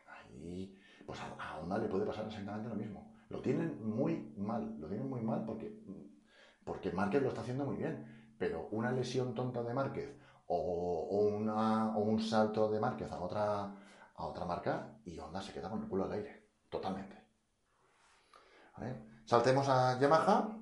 ahí, 0.06 0.78
pues 1.10 1.20
a, 1.22 1.58
Honda 1.58 1.76
le 1.76 1.88
puede 1.88 2.06
pasar 2.06 2.24
exactamente 2.24 2.68
lo 2.68 2.76
mismo. 2.76 3.12
Lo 3.30 3.40
tienen 3.40 3.84
muy 3.84 4.32
mal, 4.36 4.76
lo 4.78 4.86
tienen 4.86 5.10
muy 5.10 5.20
mal 5.20 5.44
porque, 5.44 5.76
porque 6.64 6.92
Márquez 6.92 7.20
lo 7.20 7.30
está 7.30 7.40
haciendo 7.40 7.64
muy 7.64 7.76
bien, 7.78 8.34
pero 8.38 8.68
una 8.70 8.92
lesión 8.92 9.34
tonta 9.34 9.64
de 9.64 9.74
Márquez 9.74 10.16
o, 10.46 11.18
un 11.96 12.20
salto 12.20 12.70
de 12.70 12.78
Márquez 12.78 13.10
a 13.10 13.20
otra, 13.20 13.74
a 14.14 14.24
otra 14.24 14.44
marca 14.44 15.00
y 15.04 15.18
Honda 15.18 15.42
se 15.42 15.52
queda 15.52 15.68
con 15.68 15.82
el 15.82 15.88
culo 15.88 16.04
al 16.04 16.12
aire, 16.12 16.46
totalmente. 16.68 17.20
Saltemos 19.24 19.68
a 19.68 19.98
Yamaha. 19.98 20.56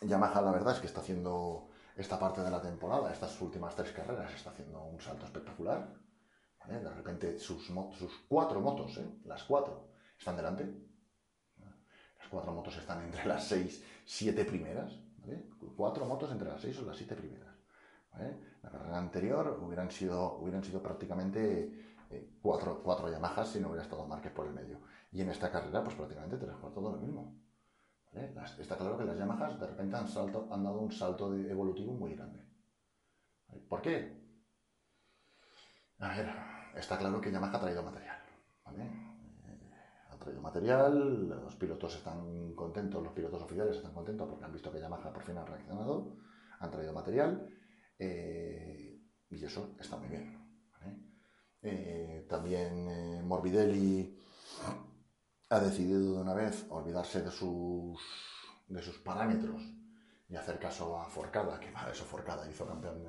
Yamaha 0.00 0.42
la 0.42 0.50
verdad 0.50 0.74
es 0.74 0.80
que 0.80 0.88
está 0.88 1.02
haciendo 1.02 1.68
esta 1.94 2.18
parte 2.18 2.40
de 2.42 2.50
la 2.50 2.60
temporada, 2.60 3.12
estas 3.12 3.40
últimas 3.40 3.76
tres 3.76 3.92
carreras, 3.92 4.34
está 4.34 4.50
haciendo 4.50 4.82
un 4.82 5.00
salto 5.00 5.24
espectacular. 5.24 5.88
De 6.68 6.90
repente 6.90 7.38
sus, 7.38 7.70
cuatro 8.28 8.60
motos, 8.60 8.98
¿eh? 8.98 9.06
las 9.24 9.42
cuatro, 9.44 9.88
están 10.18 10.36
delante. 10.36 10.64
Las 12.18 12.28
cuatro 12.28 12.52
motos 12.52 12.76
están 12.76 13.02
entre 13.04 13.24
las 13.24 13.48
seis, 13.48 13.82
siete 14.04 14.44
primeras. 14.44 14.92
Cuatro 15.76 16.04
motos 16.04 16.30
entre 16.30 16.48
las 16.48 16.60
seis 16.60 16.78
o 16.78 16.84
las 16.84 16.96
siete 16.96 17.14
primeras. 17.14 17.48
La 18.62 18.70
carrera 18.70 18.98
anterior 18.98 19.60
hubieran 19.62 19.90
sido, 19.90 20.38
hubieran 20.38 20.62
sido 20.62 20.82
prácticamente 20.82 21.72
eh, 22.10 22.30
cuatro, 22.42 22.82
cuatro 22.82 23.10
Yamahas 23.10 23.48
si 23.48 23.60
no 23.60 23.68
hubiera 23.68 23.84
estado 23.84 24.06
Márquez 24.06 24.32
por 24.32 24.46
el 24.46 24.52
medio. 24.52 24.80
Y 25.12 25.20
en 25.22 25.30
esta 25.30 25.50
carrera, 25.50 25.82
pues 25.82 25.94
prácticamente 25.94 26.36
tres 26.36 26.56
cuartos 26.56 26.84
de 26.84 26.90
lo 26.90 26.96
mismo. 26.98 27.34
está 28.58 28.76
claro 28.76 28.98
que 28.98 29.04
las 29.04 29.16
Yamahas 29.16 29.58
de 29.58 29.66
repente 29.66 29.96
han, 29.96 30.08
salto, 30.08 30.48
han 30.50 30.64
dado 30.64 30.80
un 30.80 30.92
salto 30.92 31.34
evolutivo 31.34 31.94
muy 31.94 32.14
grande. 32.14 32.44
¿Por 33.68 33.80
qué? 33.80 34.18
A 36.00 36.08
ver, 36.08 36.57
está 36.78 36.98
claro 36.98 37.20
que 37.20 37.30
Yamaha 37.30 37.56
ha 37.56 37.60
traído 37.60 37.82
material. 37.82 38.18
Eh, 38.76 39.70
ha 40.10 40.16
traído 40.18 40.40
material, 40.40 41.28
los 41.28 41.56
pilotos 41.56 41.96
están 41.96 42.54
contentos, 42.54 43.02
los 43.02 43.12
pilotos 43.12 43.42
oficiales 43.42 43.76
están 43.76 43.92
contentos 43.92 44.28
porque 44.28 44.44
han 44.44 44.52
visto 44.52 44.70
que 44.70 44.80
Yamaha 44.80 45.12
por 45.12 45.22
fin 45.22 45.38
ha 45.38 45.44
reaccionado, 45.44 46.16
han 46.60 46.70
traído 46.70 46.92
material 46.92 47.48
eh, 47.98 49.00
y 49.30 49.44
eso 49.44 49.74
está 49.78 49.96
muy 49.96 50.08
bien. 50.08 50.38
Eh, 51.60 52.24
también 52.28 53.26
Morbidelli 53.26 54.16
ha 55.50 55.58
decidido 55.58 56.14
de 56.14 56.20
una 56.20 56.32
vez 56.32 56.66
olvidarse 56.70 57.20
de 57.20 57.32
sus, 57.32 58.00
de 58.68 58.80
sus 58.80 58.98
parámetros 58.98 59.60
y 60.28 60.36
hacer 60.36 60.60
caso 60.60 60.96
a 61.00 61.06
Forcada, 61.06 61.58
que 61.58 61.72
para 61.72 61.90
eso 61.90 62.04
Forcada 62.04 62.48
hizo 62.48 62.64
campeón 62.64 63.04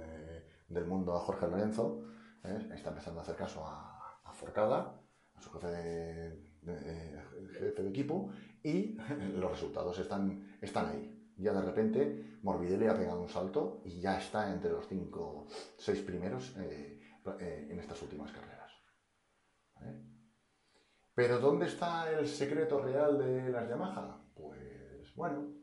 del 0.68 0.86
mundo 0.86 1.16
a 1.16 1.20
Jorge 1.20 1.48
Lorenzo 1.48 2.10
¿eh? 2.44 2.70
está 2.74 2.90
empezando 2.90 3.20
a 3.20 3.24
hacer 3.24 3.36
caso 3.36 3.66
a, 3.66 3.96
Forcada, 4.32 5.02
a 5.34 5.42
su 5.42 5.50
jefe 5.52 5.68
de, 5.68 7.22
jefe 7.60 7.84
de 7.84 7.90
equipo, 7.90 8.30
y 8.64 8.94
los 9.36 9.52
resultados 9.52 9.98
están, 10.00 10.58
están 10.62 10.86
ahí. 10.86 11.34
Ya 11.36 11.52
de 11.52 11.62
repente 11.62 12.38
Morbidelli 12.44 12.88
ha 12.88 12.96
pegado 12.96 13.22
un 13.22 13.28
salto 13.28 13.82
y 13.86 14.00
ya 14.00 14.18
está 14.18 14.52
entre 14.52 14.72
los 14.72 14.88
cinco, 14.88 15.48
seis 15.78 16.02
primeros 16.02 16.56
eh, 16.58 17.00
eh, 17.40 17.68
en 17.70 17.80
estas 17.80 18.02
últimas 18.02 18.32
carreras. 18.32 18.72
Pero 21.14 21.40
¿dónde 21.40 21.66
está 21.66 22.10
el 22.12 22.28
secreto 22.28 22.80
real 22.80 23.18
de 23.18 23.50
las 23.50 23.68
Yamaha? 23.68 24.22
Pues 24.36 25.14
bueno, 25.16 25.54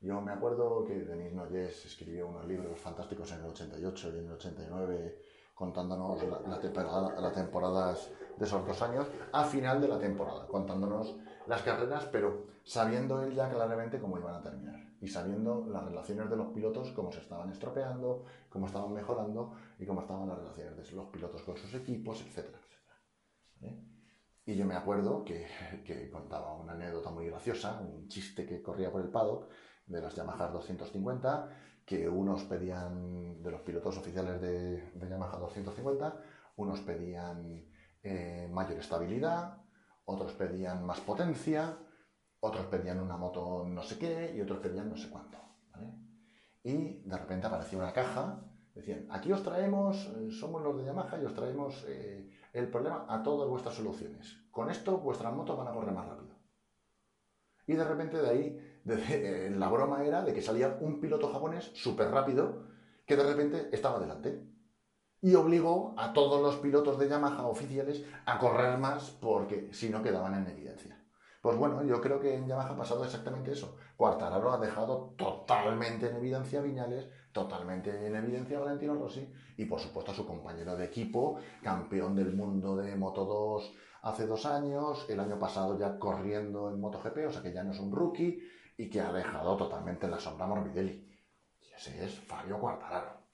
yo 0.00 0.20
me 0.20 0.32
acuerdo 0.32 0.84
que 0.84 1.00
Denis 1.00 1.32
Noyes 1.32 1.86
escribió 1.86 2.28
unos 2.28 2.46
libros 2.46 2.78
fantásticos 2.78 3.32
en 3.32 3.40
el 3.40 3.46
88 3.46 4.12
y 4.14 4.18
en 4.18 4.26
el 4.26 4.32
89 4.32 5.22
contándonos 5.54 6.18
las 6.46 7.32
temporadas 7.32 8.10
de 8.36 8.44
esos 8.44 8.66
dos 8.66 8.82
años, 8.82 9.06
a 9.32 9.44
final 9.44 9.80
de 9.80 9.88
la 9.88 9.98
temporada, 9.98 10.46
contándonos 10.46 11.16
las 11.46 11.62
carreras, 11.62 12.06
pero 12.10 12.46
sabiendo 12.64 13.22
él 13.22 13.34
ya 13.34 13.50
claramente 13.50 14.00
cómo 14.00 14.18
iban 14.18 14.34
a 14.34 14.42
terminar 14.42 14.84
y 15.00 15.08
sabiendo 15.08 15.66
las 15.68 15.84
relaciones 15.84 16.30
de 16.30 16.36
los 16.36 16.48
pilotos, 16.48 16.90
cómo 16.92 17.12
se 17.12 17.20
estaban 17.20 17.50
estropeando, 17.50 18.24
cómo 18.48 18.66
estaban 18.66 18.92
mejorando 18.92 19.54
y 19.78 19.84
cómo 19.84 20.00
estaban 20.00 20.28
las 20.28 20.38
relaciones 20.38 20.76
de 20.76 20.96
los 20.96 21.08
pilotos 21.08 21.42
con 21.42 21.56
sus 21.58 21.74
equipos, 21.74 22.22
etcétera, 22.22 22.58
etcétera. 22.58 23.84
Y 24.46 24.56
yo 24.56 24.64
me 24.64 24.74
acuerdo 24.74 25.22
que, 25.24 25.46
que, 25.84 26.10
contaba 26.10 26.54
una 26.54 26.72
anécdota 26.72 27.10
muy 27.10 27.26
graciosa, 27.26 27.80
un 27.80 28.08
chiste 28.08 28.46
que 28.46 28.62
corría 28.62 28.90
por 28.90 29.02
el 29.02 29.10
paddock 29.10 29.50
de 29.86 30.00
las 30.00 30.14
Yamaha 30.14 30.48
250, 30.48 31.48
que 31.84 32.08
unos 32.08 32.44
pedían, 32.44 33.42
de 33.42 33.50
los 33.50 33.60
pilotos 33.60 33.96
oficiales 33.98 34.40
de, 34.40 34.90
de 34.92 35.08
Yamaha 35.08 35.38
250, 35.38 36.20
unos 36.56 36.80
pedían 36.80 37.66
eh, 38.02 38.48
mayor 38.50 38.78
estabilidad, 38.78 39.58
otros 40.04 40.32
pedían 40.32 40.84
más 40.84 41.00
potencia, 41.00 41.78
otros 42.40 42.66
pedían 42.66 43.00
una 43.00 43.16
moto 43.16 43.64
no 43.66 43.82
sé 43.82 43.98
qué 43.98 44.34
y 44.36 44.40
otros 44.40 44.58
pedían 44.58 44.90
no 44.90 44.96
sé 44.96 45.08
cuánto. 45.10 45.38
Y 46.62 47.02
de 47.02 47.18
repente 47.18 47.46
apareció 47.46 47.78
una 47.78 47.92
caja, 47.92 48.42
decían, 48.74 49.06
aquí 49.10 49.30
os 49.32 49.42
traemos, 49.42 50.06
eh, 50.16 50.30
somos 50.30 50.62
los 50.62 50.76
de 50.78 50.84
Yamaha 50.84 51.20
y 51.20 51.24
os 51.26 51.34
traemos 51.34 51.84
eh, 51.88 52.30
el 52.54 52.68
problema 52.68 53.04
a 53.08 53.22
todas 53.22 53.48
vuestras 53.48 53.74
soluciones. 53.74 54.46
Con 54.50 54.70
esto 54.70 54.98
vuestras 54.98 55.34
motos 55.34 55.58
van 55.58 55.68
a 55.68 55.72
correr 55.72 55.94
más 55.94 56.08
rápido. 56.08 56.34
Y 57.66 57.74
de 57.74 57.84
repente 57.84 58.20
de 58.20 58.28
ahí, 58.28 58.73
de, 58.84 59.50
la 59.50 59.68
broma 59.68 60.04
era 60.04 60.22
de 60.22 60.32
que 60.32 60.42
salía 60.42 60.76
un 60.80 61.00
piloto 61.00 61.32
japonés 61.32 61.70
súper 61.74 62.10
rápido 62.10 62.66
que 63.06 63.16
de 63.16 63.24
repente 63.24 63.68
estaba 63.72 63.98
delante 63.98 64.42
y 65.20 65.34
obligó 65.34 65.94
a 65.96 66.12
todos 66.12 66.42
los 66.42 66.56
pilotos 66.56 66.98
de 66.98 67.08
Yamaha 67.08 67.46
oficiales 67.46 68.04
a 68.26 68.38
correr 68.38 68.78
más 68.78 69.10
porque 69.10 69.70
si 69.72 69.88
no 69.88 70.02
quedaban 70.02 70.34
en 70.34 70.46
evidencia. 70.46 71.00
Pues 71.40 71.56
bueno, 71.56 71.82
yo 71.84 72.00
creo 72.00 72.20
que 72.20 72.34
en 72.34 72.46
Yamaha 72.46 72.70
ha 72.70 72.76
pasado 72.76 73.04
exactamente 73.04 73.52
eso. 73.52 73.76
Cuartararo 73.96 74.52
ha 74.52 74.58
dejado 74.58 75.14
totalmente 75.16 76.08
en 76.08 76.16
evidencia 76.16 76.60
a 76.60 76.62
Viñales, 76.62 77.08
totalmente 77.32 78.06
en 78.06 78.16
evidencia 78.16 78.58
a 78.58 78.62
Valentino 78.62 78.94
Rossi 78.94 79.30
y 79.56 79.64
por 79.66 79.80
supuesto 79.80 80.12
a 80.12 80.14
su 80.14 80.26
compañero 80.26 80.76
de 80.76 80.86
equipo, 80.86 81.38
campeón 81.62 82.14
del 82.14 82.34
mundo 82.34 82.76
de 82.76 82.96
Moto 82.96 83.24
2 83.24 83.74
hace 84.04 84.26
dos 84.26 84.44
años, 84.44 85.06
el 85.08 85.18
año 85.18 85.38
pasado 85.38 85.78
ya 85.78 85.98
corriendo 85.98 86.70
en 86.70 86.78
MotoGP, 86.78 87.26
o 87.26 87.32
sea 87.32 87.42
que 87.42 87.52
ya 87.52 87.64
no 87.64 87.72
es 87.72 87.80
un 87.80 87.90
rookie 87.90 88.38
y 88.76 88.90
que 88.90 89.00
ha 89.00 89.10
dejado 89.10 89.56
totalmente 89.56 90.04
en 90.04 90.12
la 90.12 90.20
sombra 90.20 90.46
Morbidelli. 90.46 91.10
Y 91.62 91.72
ese 91.74 92.04
es 92.04 92.20
Fabio 92.20 92.60
Cuartararo. 92.60 93.24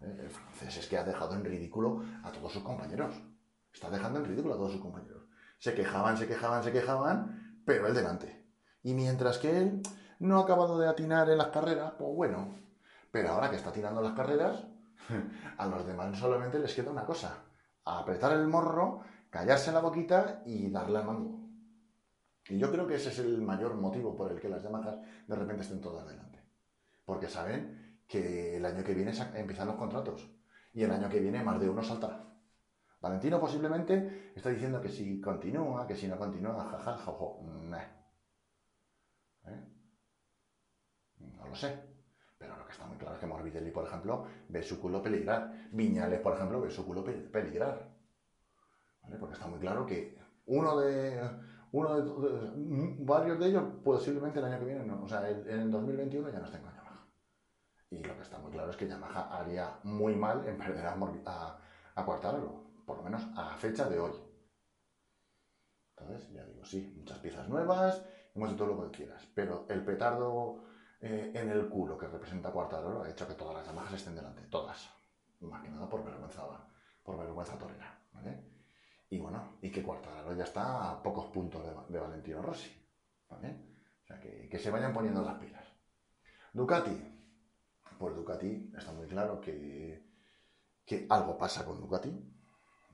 El 0.00 0.30
francés 0.30 0.78
es 0.78 0.86
que 0.86 0.96
ha 0.96 1.04
dejado 1.04 1.34
en 1.34 1.44
ridículo 1.44 2.02
a 2.22 2.32
todos 2.32 2.52
sus 2.52 2.62
compañeros. 2.62 3.14
Está 3.72 3.90
dejando 3.90 4.20
en 4.20 4.24
ridículo 4.24 4.54
a 4.54 4.56
todos 4.56 4.72
sus 4.72 4.80
compañeros. 4.80 5.22
Se 5.58 5.74
quejaban, 5.74 6.16
se 6.16 6.26
quejaban, 6.26 6.64
se 6.64 6.72
quejaban, 6.72 7.62
pero 7.66 7.86
él 7.86 7.94
delante. 7.94 8.46
Y 8.82 8.94
mientras 8.94 9.38
que 9.38 9.58
él 9.58 9.82
no 10.18 10.38
ha 10.38 10.44
acabado 10.44 10.78
de 10.78 10.88
atinar 10.88 11.28
en 11.28 11.38
las 11.38 11.48
carreras, 11.48 11.92
pues 11.98 12.10
bueno. 12.14 12.54
Pero 13.10 13.30
ahora 13.30 13.50
que 13.50 13.56
está 13.56 13.68
atinando 13.68 14.00
las 14.00 14.14
carreras, 14.14 14.64
a 15.58 15.66
los 15.66 15.86
demás 15.86 16.18
solamente 16.18 16.58
les 16.58 16.74
queda 16.74 16.90
una 16.90 17.04
cosa. 17.04 17.44
Apretar 17.84 18.32
el 18.32 18.46
morro, 18.46 19.02
callarse 19.34 19.72
la 19.72 19.80
boquita 19.80 20.42
y 20.46 20.70
darle 20.70 20.98
al 20.98 21.06
mando. 21.06 21.40
Y 22.48 22.56
yo 22.56 22.70
creo 22.70 22.86
que 22.86 22.94
ese 22.94 23.08
es 23.08 23.18
el 23.18 23.42
mayor 23.42 23.74
motivo 23.74 24.14
por 24.14 24.30
el 24.30 24.38
que 24.38 24.48
las 24.48 24.62
Yamahas 24.62 24.96
de 25.26 25.34
repente 25.34 25.62
estén 25.62 25.80
todas 25.80 26.06
delante. 26.06 26.38
Porque 27.04 27.28
saben 27.28 27.98
que 28.06 28.58
el 28.58 28.64
año 28.64 28.84
que 28.84 28.94
viene 28.94 29.12
empiezan 29.34 29.66
los 29.66 29.74
contratos 29.74 30.30
y 30.72 30.84
el 30.84 30.92
año 30.92 31.08
que 31.08 31.18
viene 31.18 31.42
más 31.42 31.58
de 31.58 31.68
uno 31.68 31.82
saltará. 31.82 32.32
Valentino 33.00 33.40
posiblemente 33.40 34.32
está 34.36 34.50
diciendo 34.50 34.80
que 34.80 34.88
si 34.88 35.20
continúa, 35.20 35.84
que 35.84 35.96
si 35.96 36.06
no 36.06 36.16
continúa, 36.16 36.70
jaja, 36.70 36.96
jojo, 36.98 37.44
¿Eh? 39.46 39.60
No 41.18 41.48
lo 41.48 41.56
sé. 41.56 41.76
Pero 42.38 42.56
lo 42.56 42.66
que 42.66 42.72
está 42.72 42.86
muy 42.86 42.98
claro 42.98 43.14
es 43.16 43.20
que 43.20 43.26
Morbidelli, 43.26 43.72
por 43.72 43.84
ejemplo, 43.84 44.26
ve 44.48 44.62
su 44.62 44.80
culo 44.80 45.02
peligrar. 45.02 45.70
Viñales, 45.72 46.20
por 46.20 46.34
ejemplo, 46.34 46.60
ve 46.60 46.70
su 46.70 46.86
culo 46.86 47.02
peligrar. 47.02 47.93
Porque 49.18 49.34
está 49.34 49.46
muy 49.46 49.60
claro 49.60 49.86
que 49.86 50.16
uno 50.46 50.76
de, 50.78 51.20
uno 51.72 52.00
de, 52.00 52.96
varios 53.04 53.38
de 53.38 53.46
ellos 53.46 53.64
posiblemente 53.84 54.38
el 54.38 54.46
año 54.46 54.58
que 54.58 54.64
viene, 54.64 54.84
no, 54.84 55.02
o 55.02 55.08
sea, 55.08 55.28
en 55.28 55.48
el 55.48 55.70
2021 55.70 56.30
ya 56.30 56.38
no 56.38 56.44
estén 56.46 56.62
con 56.62 56.74
y 57.94 58.02
lo 58.02 58.16
que 58.16 58.22
está 58.22 58.38
muy 58.38 58.50
claro 58.50 58.70
es 58.70 58.76
que 58.76 58.88
Yamaha 58.88 59.38
haría 59.38 59.78
muy 59.84 60.16
mal 60.16 60.46
en 60.48 60.58
perder 60.58 60.86
a, 60.86 60.96
a, 61.26 61.58
a 61.94 62.04
por 62.04 62.96
lo 62.96 63.02
menos 63.02 63.22
a 63.36 63.56
fecha 63.56 63.88
de 63.88 64.00
hoy. 64.00 64.12
Entonces, 65.96 66.28
ya 66.32 66.44
digo, 66.44 66.64
sí, 66.64 66.92
muchas 66.96 67.18
piezas 67.18 67.48
nuevas, 67.48 68.04
hemos 68.34 68.48
hecho 68.48 68.64
todo 68.64 68.74
lo 68.74 68.90
que 68.90 68.98
quieras, 68.98 69.28
pero 69.32 69.66
el 69.68 69.84
petardo 69.84 70.64
eh, 71.00 71.30
en 71.34 71.50
el 71.50 71.68
culo 71.68 71.96
que 71.96 72.08
representa 72.08 72.50
Cuartararo 72.50 73.02
ha 73.02 73.10
hecho 73.10 73.28
que 73.28 73.34
todas 73.34 73.54
las 73.54 73.66
Yamahas 73.66 73.92
estén 73.92 74.16
delante, 74.16 74.42
todas. 74.48 74.90
Más 75.40 75.62
que 75.62 75.70
nada 75.70 75.88
por 75.88 76.04
vergüenza, 76.04 76.42
por 77.02 77.16
vergüenza 77.16 77.56
torera. 77.56 77.96
Y 79.14 79.18
bueno, 79.20 79.58
y 79.62 79.70
que 79.70 79.80
Cuartararo 79.80 80.34
ya 80.34 80.42
está 80.42 80.90
a 80.90 81.00
pocos 81.00 81.26
puntos 81.26 81.62
de, 81.88 82.00
Valentino 82.00 82.42
Rossi. 82.42 82.68
¿vale? 83.28 83.48
O 84.02 84.06
sea, 84.08 84.18
que, 84.18 84.48
que 84.48 84.58
se 84.58 84.72
vayan 84.72 84.92
poniendo 84.92 85.22
las 85.22 85.38
pilas. 85.38 85.64
Ducati, 86.52 87.00
por 87.96 88.16
Ducati 88.16 88.72
está 88.76 88.90
muy 88.90 89.06
claro 89.06 89.40
que, 89.40 90.04
que 90.84 91.06
algo 91.08 91.38
pasa 91.38 91.64
con 91.64 91.80
Ducati, 91.80 92.10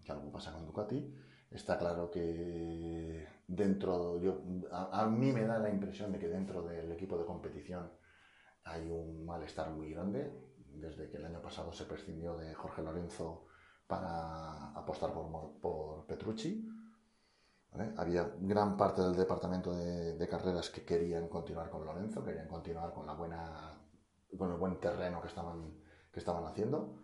que 0.04 0.12
algo 0.12 0.30
pasa 0.30 0.52
con 0.52 0.66
Ducati. 0.66 1.16
Está 1.50 1.78
claro 1.78 2.10
que 2.10 3.26
dentro, 3.46 4.20
yo, 4.20 4.42
a, 4.70 5.06
mí 5.06 5.32
me 5.32 5.46
da 5.46 5.58
la 5.58 5.70
impresión 5.70 6.12
de 6.12 6.18
que 6.18 6.28
dentro 6.28 6.62
del 6.62 6.92
equipo 6.92 7.16
de 7.16 7.24
competición 7.24 7.90
hay 8.64 8.90
un 8.90 9.24
malestar 9.24 9.70
muy 9.70 9.90
grande, 9.90 10.30
desde 10.74 11.08
que 11.08 11.16
el 11.16 11.24
año 11.24 11.40
pasado 11.40 11.72
se 11.72 11.86
prescindió 11.86 12.36
de 12.36 12.52
Jorge 12.52 12.82
Lorenzo 12.82 13.46
para 13.90 14.70
apostar 14.72 15.12
por, 15.12 15.60
por 15.60 16.06
Petrucci. 16.06 16.66
Había 17.96 18.32
gran 18.40 18.76
parte 18.76 19.02
del 19.02 19.14
departamento 19.14 19.72
de, 19.72 20.16
de, 20.16 20.28
carreras 20.28 20.70
que 20.70 20.84
querían 20.84 21.28
continuar 21.28 21.70
con 21.70 21.84
Lorenzo, 21.84 22.24
querían 22.24 22.48
continuar 22.48 22.92
con 22.92 23.06
la 23.06 23.14
buena 23.14 23.80
con 24.36 24.50
el 24.50 24.58
buen 24.58 24.78
terreno 24.80 25.20
que 25.20 25.28
estaban, 25.28 25.74
que 26.12 26.18
estaban 26.18 26.44
haciendo. 26.44 26.96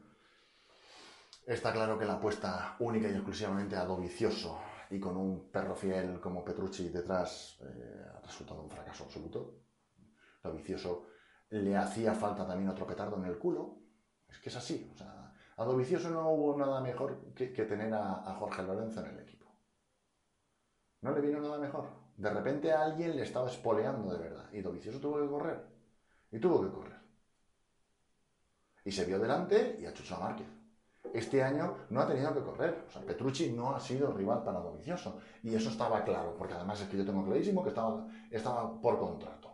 Está 1.46 1.72
claro 1.72 1.98
que 1.98 2.04
la 2.04 2.14
apuesta 2.14 2.76
única 2.80 3.08
y 3.08 3.12
exclusivamente 3.12 3.76
a 3.76 3.84
Dovicioso 3.84 4.58
y 4.90 4.98
con 4.98 5.16
un 5.16 5.50
perro 5.50 5.74
fiel 5.74 6.20
como 6.20 6.44
Petrucci 6.44 6.88
detrás 6.88 7.58
eh, 7.60 8.04
ha 8.16 8.20
resultado 8.20 8.62
un 8.62 8.70
fracaso 8.70 9.04
absoluto. 9.04 9.62
Dovicioso 10.42 11.06
le 11.50 11.76
hacía 11.76 12.14
falta 12.14 12.46
también 12.46 12.70
otro 12.70 12.86
petardo 12.86 13.16
en 13.16 13.24
el 13.24 13.38
culo. 13.38 13.78
Es 14.28 14.38
que 14.38 14.48
es 14.48 14.56
así. 14.56 14.90
O 14.92 14.96
sea, 14.96 15.25
a 15.56 15.64
Dovicioso 15.64 16.10
no 16.10 16.30
hubo 16.30 16.56
nada 16.56 16.80
mejor 16.80 17.32
que, 17.34 17.48
tener 17.48 17.92
a, 17.94 18.34
Jorge 18.38 18.62
Lorenzo 18.62 19.00
en 19.00 19.06
el 19.06 19.20
equipo. 19.20 19.46
No 21.00 21.12
le 21.12 21.20
vino 21.20 21.40
nada 21.40 21.58
mejor. 21.58 21.88
De 22.16 22.30
repente 22.30 22.72
a 22.72 22.82
alguien 22.82 23.16
le 23.16 23.22
estaba 23.22 23.48
espoleando 23.50 24.12
de 24.12 24.18
verdad. 24.18 24.50
Y 24.52 24.60
Dovicioso 24.60 25.00
tuvo 25.00 25.20
que 25.20 25.28
correr. 25.28 25.64
Y 26.30 26.38
tuvo 26.38 26.62
que 26.62 26.70
correr 26.70 27.06
y 28.86 28.92
se 28.92 29.04
vio 29.04 29.18
delante 29.18 29.76
y 29.80 29.84
a 29.84 30.18
Márquez. 30.18 30.46
Este 31.12 31.42
año 31.42 31.76
no 31.90 32.00
ha 32.00 32.06
tenido 32.06 32.32
que 32.32 32.40
correr. 32.40 32.84
O 32.86 32.90
sea, 32.90 33.02
Petrucci 33.02 33.50
no 33.50 33.74
ha 33.74 33.80
sido 33.80 34.12
rival 34.12 34.44
para 34.44 34.60
Dovicioso. 34.60 35.18
Y 35.42 35.54
eso 35.54 35.70
estaba 35.70 36.04
claro, 36.04 36.36
porque 36.38 36.54
además 36.54 36.80
es 36.80 36.88
que 36.88 36.96
yo 36.96 37.04
tengo 37.04 37.24
clarísimo 37.24 37.64
que 37.64 37.70
estaba, 37.70 38.06
estaba 38.30 38.80
por 38.80 38.98
contrato. 38.98 39.45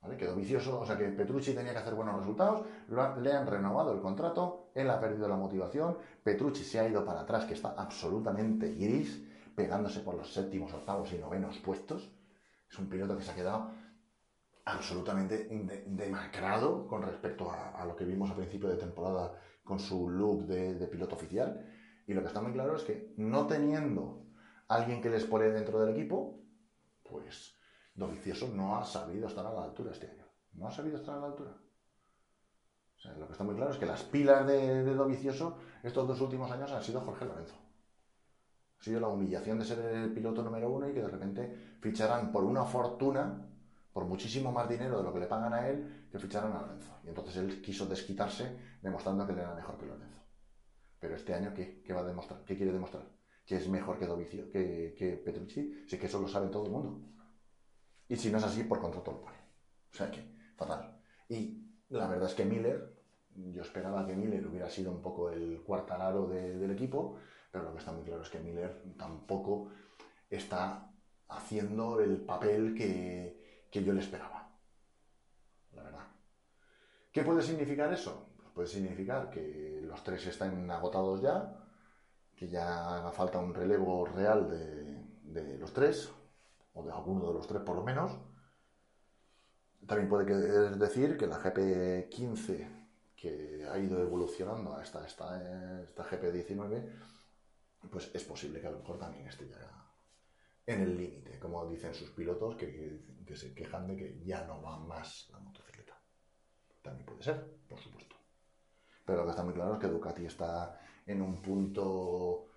¿Vale? 0.00 0.16
Que 0.16 0.26
Dovicioso, 0.26 0.80
o 0.80 0.86
sea, 0.86 0.96
que 0.96 1.08
Petrucci 1.08 1.54
tenía 1.54 1.72
que 1.72 1.78
hacer 1.78 1.94
buenos 1.94 2.16
resultados, 2.18 2.66
le 2.88 3.32
han 3.32 3.46
renovado 3.46 3.92
el 3.92 4.00
contrato, 4.00 4.70
él 4.74 4.88
ha 4.90 5.00
perdido 5.00 5.28
la 5.28 5.36
motivación, 5.36 5.98
Petrucci 6.22 6.62
se 6.62 6.78
ha 6.78 6.88
ido 6.88 7.04
para 7.04 7.22
atrás, 7.22 7.44
que 7.44 7.54
está 7.54 7.74
absolutamente 7.76 8.72
gris, 8.74 9.24
pegándose 9.56 10.00
por 10.00 10.14
los 10.14 10.32
séptimos, 10.32 10.72
octavos 10.72 11.12
y 11.12 11.18
novenos 11.18 11.58
puestos. 11.58 12.12
Es 12.70 12.78
un 12.78 12.88
piloto 12.88 13.16
que 13.16 13.24
se 13.24 13.32
ha 13.32 13.34
quedado 13.34 13.70
absolutamente 14.68 15.48
demacrado 15.86 16.86
con 16.86 17.02
respecto 17.02 17.50
a, 17.50 17.84
lo 17.86 17.96
que 17.96 18.04
vimos 18.04 18.30
a 18.30 18.36
principio 18.36 18.68
de 18.68 18.76
temporada 18.76 19.32
con 19.64 19.78
su 19.78 20.08
look 20.08 20.46
de, 20.46 20.86
piloto 20.86 21.16
oficial. 21.16 21.66
Y 22.06 22.14
lo 22.14 22.20
que 22.20 22.28
está 22.28 22.40
muy 22.40 22.52
claro 22.52 22.76
es 22.76 22.82
que 22.82 23.14
no 23.16 23.46
teniendo 23.46 24.26
alguien 24.68 25.00
que 25.00 25.10
les 25.10 25.24
pone 25.24 25.48
dentro 25.48 25.80
del 25.80 25.94
equipo, 25.94 26.40
pues 27.02 27.57
Dovicioso 27.98 28.48
no 28.54 28.78
ha 28.78 28.84
sabido 28.84 29.26
estar 29.26 29.44
a 29.44 29.52
la 29.52 29.64
altura 29.64 29.90
este 29.90 30.08
año. 30.08 30.24
No 30.52 30.68
ha 30.68 30.70
sabido 30.70 30.98
estar 30.98 31.16
a 31.16 31.20
la 31.20 31.26
altura. 31.26 31.52
Lo 33.18 33.26
que 33.26 33.32
está 33.32 33.44
muy 33.44 33.56
claro 33.56 33.72
es 33.72 33.78
que 33.78 33.86
las 33.86 34.04
pilas 34.04 34.46
de, 34.46 34.84
de 34.84 34.94
Dovicioso 34.94 35.58
estos 35.82 36.06
dos 36.06 36.20
últimos 36.20 36.50
años 36.50 36.70
han 36.70 36.82
sido 36.82 37.00
Jorge 37.00 37.24
Lorenzo. 37.24 37.56
Ha 38.78 38.84
sido 38.84 39.00
la 39.00 39.08
humillación 39.08 39.58
de 39.58 39.64
ser 39.64 39.80
el 39.80 40.12
piloto 40.12 40.42
número 40.42 40.70
uno 40.70 40.88
y 40.88 40.94
que 40.94 41.02
de 41.02 41.08
repente 41.08 41.76
ficharan 41.80 42.30
por 42.30 42.44
una 42.44 42.64
fortuna 42.64 43.44
por 43.92 44.04
muchísimo 44.04 44.52
más 44.52 44.68
dinero 44.68 44.98
de 44.98 45.02
lo 45.02 45.12
que 45.12 45.18
le 45.18 45.26
pagan 45.26 45.52
a 45.52 45.68
él, 45.68 46.06
que 46.12 46.20
ficharon 46.20 46.52
a 46.52 46.60
Lorenzo. 46.60 47.00
Y 47.04 47.08
entonces 47.08 47.36
él 47.36 47.60
quiso 47.60 47.84
desquitarse 47.86 48.78
demostrando 48.80 49.26
que 49.26 49.32
él 49.32 49.40
era 49.40 49.54
mejor 49.54 49.76
que 49.76 49.86
Lorenzo. 49.86 50.22
Pero 51.00 51.16
este 51.16 51.34
año, 51.34 51.52
¿qué, 51.52 51.82
¿Qué 51.82 51.92
va 51.92 52.02
a 52.02 52.04
demostrar? 52.04 52.44
¿Qué 52.44 52.56
quiere 52.56 52.72
demostrar? 52.72 53.02
¿Que 53.44 53.56
es 53.56 53.68
mejor 53.68 53.98
que 53.98 54.06
Dovicio, 54.06 54.48
que, 54.50 54.94
que 54.96 55.16
Petrucci? 55.16 55.84
Sí 55.88 55.98
que 55.98 56.06
eso 56.06 56.20
lo 56.20 56.28
sabe 56.28 56.48
todo 56.48 56.66
el 56.66 56.70
mundo. 56.70 57.17
Y 58.08 58.16
si 58.16 58.30
no 58.30 58.38
es 58.38 58.44
así, 58.44 58.64
por 58.64 58.80
contrato 58.80 59.12
lo 59.12 59.20
pone. 59.20 59.36
O 59.92 59.96
sea 59.96 60.10
que, 60.10 60.22
fatal. 60.56 60.98
Y 61.28 61.68
la 61.90 62.06
verdad 62.08 62.28
es 62.28 62.34
que 62.34 62.44
Miller, 62.44 62.96
yo 63.34 63.62
esperaba 63.62 64.06
que 64.06 64.16
Miller 64.16 64.46
hubiera 64.46 64.68
sido 64.70 64.90
un 64.90 65.02
poco 65.02 65.30
el 65.30 65.62
cuartanaro 65.62 66.26
del 66.26 66.70
equipo, 66.70 67.18
pero 67.50 67.64
lo 67.64 67.72
que 67.72 67.78
está 67.78 67.92
muy 67.92 68.04
claro 68.04 68.22
es 68.22 68.30
que 68.30 68.40
Miller 68.40 68.82
tampoco 68.96 69.70
está 70.28 70.90
haciendo 71.28 72.00
el 72.00 72.18
papel 72.22 72.74
que, 72.74 73.66
que 73.70 73.84
yo 73.84 73.92
le 73.92 74.00
esperaba. 74.00 74.50
La 75.72 75.82
verdad. 75.82 76.06
¿Qué 77.12 77.22
puede 77.22 77.42
significar 77.42 77.92
eso? 77.92 78.30
Pues 78.36 78.50
puede 78.50 78.68
significar 78.68 79.30
que 79.30 79.80
los 79.82 80.02
tres 80.02 80.26
están 80.26 80.70
agotados 80.70 81.20
ya, 81.20 81.54
que 82.34 82.48
ya 82.48 82.96
haga 82.96 83.12
falta 83.12 83.38
un 83.38 83.54
relevo 83.54 84.06
real 84.06 84.48
de, 84.48 85.42
de 85.42 85.58
los 85.58 85.72
tres, 85.72 86.10
o 86.78 86.84
de 86.84 86.92
alguno 86.92 87.26
de 87.26 87.34
los 87.34 87.46
tres 87.46 87.62
por 87.62 87.76
lo 87.76 87.82
menos. 87.82 88.12
También 89.86 90.08
puede 90.08 90.24
decir 90.76 91.16
que 91.16 91.26
la 91.26 91.40
GP15 91.40 92.78
que 93.16 93.66
ha 93.68 93.76
ido 93.78 94.00
evolucionando 94.00 94.74
hasta 94.74 95.04
esta, 95.04 95.82
esta 95.82 96.04
GP19, 96.04 96.88
pues 97.90 98.10
es 98.14 98.22
posible 98.24 98.60
que 98.60 98.68
a 98.68 98.70
lo 98.70 98.78
mejor 98.78 98.98
también 98.98 99.26
esté 99.26 99.48
ya 99.48 99.78
en 100.66 100.82
el 100.82 100.96
límite, 100.96 101.38
como 101.38 101.66
dicen 101.66 101.94
sus 101.94 102.10
pilotos 102.10 102.54
que, 102.56 103.00
que, 103.26 103.34
se 103.34 103.54
quejan 103.54 103.88
de 103.88 103.96
que 103.96 104.22
ya 104.24 104.44
no 104.44 104.62
va 104.62 104.78
más 104.78 105.28
la 105.32 105.38
motocicleta. 105.38 105.98
También 106.82 107.06
puede 107.06 107.22
ser, 107.22 107.44
por 107.68 107.80
supuesto. 107.80 108.14
Pero 109.04 109.18
lo 109.18 109.24
que 109.24 109.30
está 109.30 109.42
muy 109.42 109.54
claro 109.54 109.74
es 109.74 109.80
que 109.80 109.86
Ducati 109.88 110.26
está 110.26 110.78
en 111.06 111.22
un 111.22 111.40
punto 111.40 112.47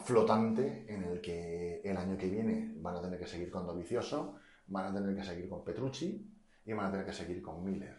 flotante 0.00 0.86
en 0.88 1.04
el 1.04 1.20
que 1.20 1.80
el 1.84 1.96
año 1.96 2.16
que 2.16 2.28
viene 2.28 2.74
van 2.76 2.96
a 2.96 3.02
tener 3.02 3.18
que 3.18 3.26
seguir 3.26 3.50
con 3.50 3.66
Dovicioso, 3.66 4.36
van 4.68 4.86
a 4.86 4.94
tener 4.94 5.16
que 5.16 5.24
seguir 5.24 5.48
con 5.48 5.64
Petrucci 5.64 6.30
y 6.64 6.72
van 6.72 6.86
a 6.86 6.90
tener 6.90 7.06
que 7.06 7.12
seguir 7.12 7.42
con 7.42 7.64
Miller. 7.64 7.96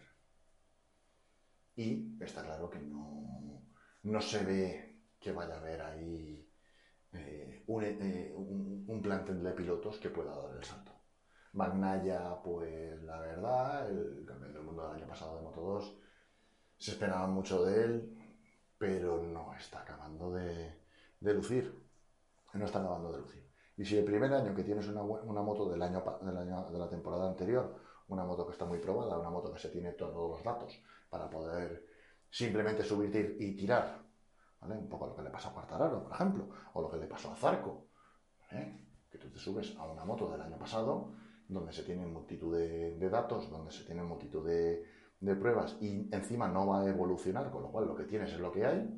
Y 1.76 2.16
está 2.20 2.44
claro 2.44 2.68
que 2.68 2.78
no, 2.78 3.62
no 4.02 4.20
se 4.20 4.44
ve 4.44 5.00
que 5.18 5.32
vaya 5.32 5.54
a 5.54 5.58
haber 5.58 5.80
ahí 5.82 6.48
eh, 7.12 7.64
eh, 7.66 8.34
un, 8.36 8.84
un, 8.86 9.02
plantel 9.02 9.42
de 9.42 9.52
pilotos 9.52 9.98
que 9.98 10.10
pueda 10.10 10.34
dar 10.34 10.56
el 10.56 10.64
salto. 10.64 10.92
Magnaya, 11.52 12.40
pues 12.42 13.02
la 13.02 13.18
verdad, 13.20 13.90
el 13.90 14.24
campeón 14.26 14.52
del 14.52 14.62
mundo 14.62 14.84
del 14.84 15.02
año 15.02 15.06
pasado 15.06 15.36
de 15.36 15.42
Moto 15.42 15.60
2, 15.60 15.98
se 16.78 16.92
esperaba 16.92 17.26
mucho 17.26 17.64
de 17.64 17.84
él, 17.84 18.18
pero 18.78 19.22
no 19.22 19.52
está 19.54 19.82
acabando 19.82 20.32
de, 20.32 20.80
de 21.20 21.34
lucir 21.34 21.79
no 22.58 22.64
están 22.64 22.82
acabando 22.82 23.12
de 23.12 23.18
lucir. 23.18 23.50
Y 23.76 23.84
si 23.84 23.96
el 23.96 24.04
primer 24.04 24.32
año 24.32 24.54
que 24.54 24.62
tienes 24.62 24.86
una, 24.88 25.02
una 25.02 25.42
moto 25.42 25.68
del 25.70 25.80
año, 25.82 26.04
del 26.22 26.36
año, 26.36 26.70
de 26.70 26.78
la 26.78 26.88
temporada 26.88 27.28
anterior, 27.28 27.74
una 28.08 28.24
moto 28.24 28.44
que 28.44 28.52
está 28.52 28.64
muy 28.66 28.78
probada, 28.78 29.18
una 29.18 29.30
moto 29.30 29.52
que 29.52 29.58
se 29.58 29.68
tiene 29.68 29.92
todos 29.92 30.30
los 30.30 30.44
datos 30.44 30.82
para 31.08 31.30
poder 31.30 31.86
simplemente 32.28 32.82
subir 32.84 33.36
y 33.38 33.56
tirar, 33.56 34.02
¿vale? 34.60 34.76
Un 34.76 34.88
poco 34.88 35.06
lo 35.06 35.16
que 35.16 35.22
le 35.22 35.30
pasó 35.30 35.48
a 35.48 35.54
Quartararo, 35.54 36.02
por 36.02 36.12
ejemplo, 36.12 36.48
o 36.74 36.82
lo 36.82 36.90
que 36.90 36.98
le 36.98 37.06
pasó 37.06 37.32
a 37.32 37.36
Zarco, 37.36 37.86
que 39.10 39.18
tú 39.18 39.28
te 39.30 39.38
subes 39.38 39.76
a 39.78 39.86
una 39.86 40.04
moto 40.04 40.30
del 40.30 40.40
año 40.40 40.58
pasado 40.58 41.12
donde 41.48 41.72
se 41.72 41.82
tienen 41.82 42.12
multitud 42.12 42.56
de, 42.56 42.96
de 42.96 43.10
datos, 43.10 43.50
donde 43.50 43.72
se 43.72 43.84
tienen 43.84 44.06
multitud 44.06 44.46
de, 44.46 44.84
de, 45.18 45.34
pruebas 45.34 45.76
y 45.80 46.08
encima 46.14 46.46
no 46.46 46.66
va 46.66 46.82
a 46.82 46.88
evolucionar, 46.88 47.50
con 47.50 47.62
lo 47.62 47.72
cual 47.72 47.86
lo 47.86 47.96
que 47.96 48.04
tienes 48.04 48.32
es 48.32 48.38
lo 48.38 48.52
que 48.52 48.64
hay, 48.64 48.88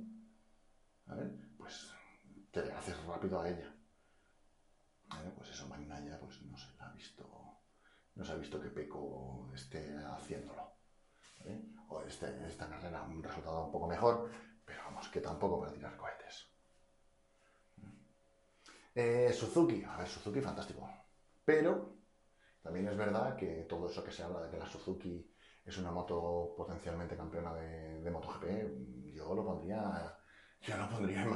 ¿vale? 1.06 1.30
pues 1.56 1.94
te 2.52 2.64
le 2.64 2.72
haces 2.72 3.02
rápido 3.04 3.40
a 3.40 3.48
ella. 3.48 3.74
Pues 5.36 5.50
eso, 5.50 5.66
Magnaya, 5.68 6.18
pues 6.20 6.40
no 6.42 6.56
se 6.56 6.68
ha 6.78 6.90
visto, 6.92 7.24
no 8.14 8.24
se 8.24 8.32
ha 8.32 8.36
visto 8.36 8.60
que 8.60 8.68
Peco 8.68 9.50
esté 9.54 9.96
haciéndolo. 9.96 10.70
O 11.88 12.02
este, 12.02 12.46
esta 12.46 12.68
carrera 12.68 13.02
un 13.02 13.22
resultado 13.22 13.66
un 13.66 13.72
poco 13.72 13.88
mejor, 13.88 14.30
pero 14.64 14.84
vamos, 14.84 15.08
que 15.08 15.20
tampoco 15.20 15.60
para 15.60 15.72
tirar 15.72 15.96
cohetes. 15.96 16.46
Eh, 18.94 19.32
Suzuki, 19.32 19.82
a 19.84 19.96
ver, 19.96 20.06
Suzuki 20.06 20.40
fantástico. 20.40 20.88
Pero 21.44 21.96
también 22.62 22.86
es 22.88 22.96
verdad 22.96 23.34
que 23.36 23.66
todo 23.68 23.88
eso 23.88 24.04
que 24.04 24.12
se 24.12 24.22
habla 24.22 24.42
de 24.42 24.50
que 24.50 24.58
la 24.58 24.66
Suzuki 24.66 25.34
es 25.64 25.76
una 25.78 25.90
moto 25.90 26.54
potencialmente 26.56 27.16
campeona 27.16 27.54
de, 27.54 28.02
de 28.02 28.10
MotoGP, 28.10 29.12
yo 29.14 29.34
lo 29.34 29.44
pondría, 29.44 30.18
yo 30.60 30.76
lo 30.76 30.88
pondría 30.88 31.22
en 31.22 31.30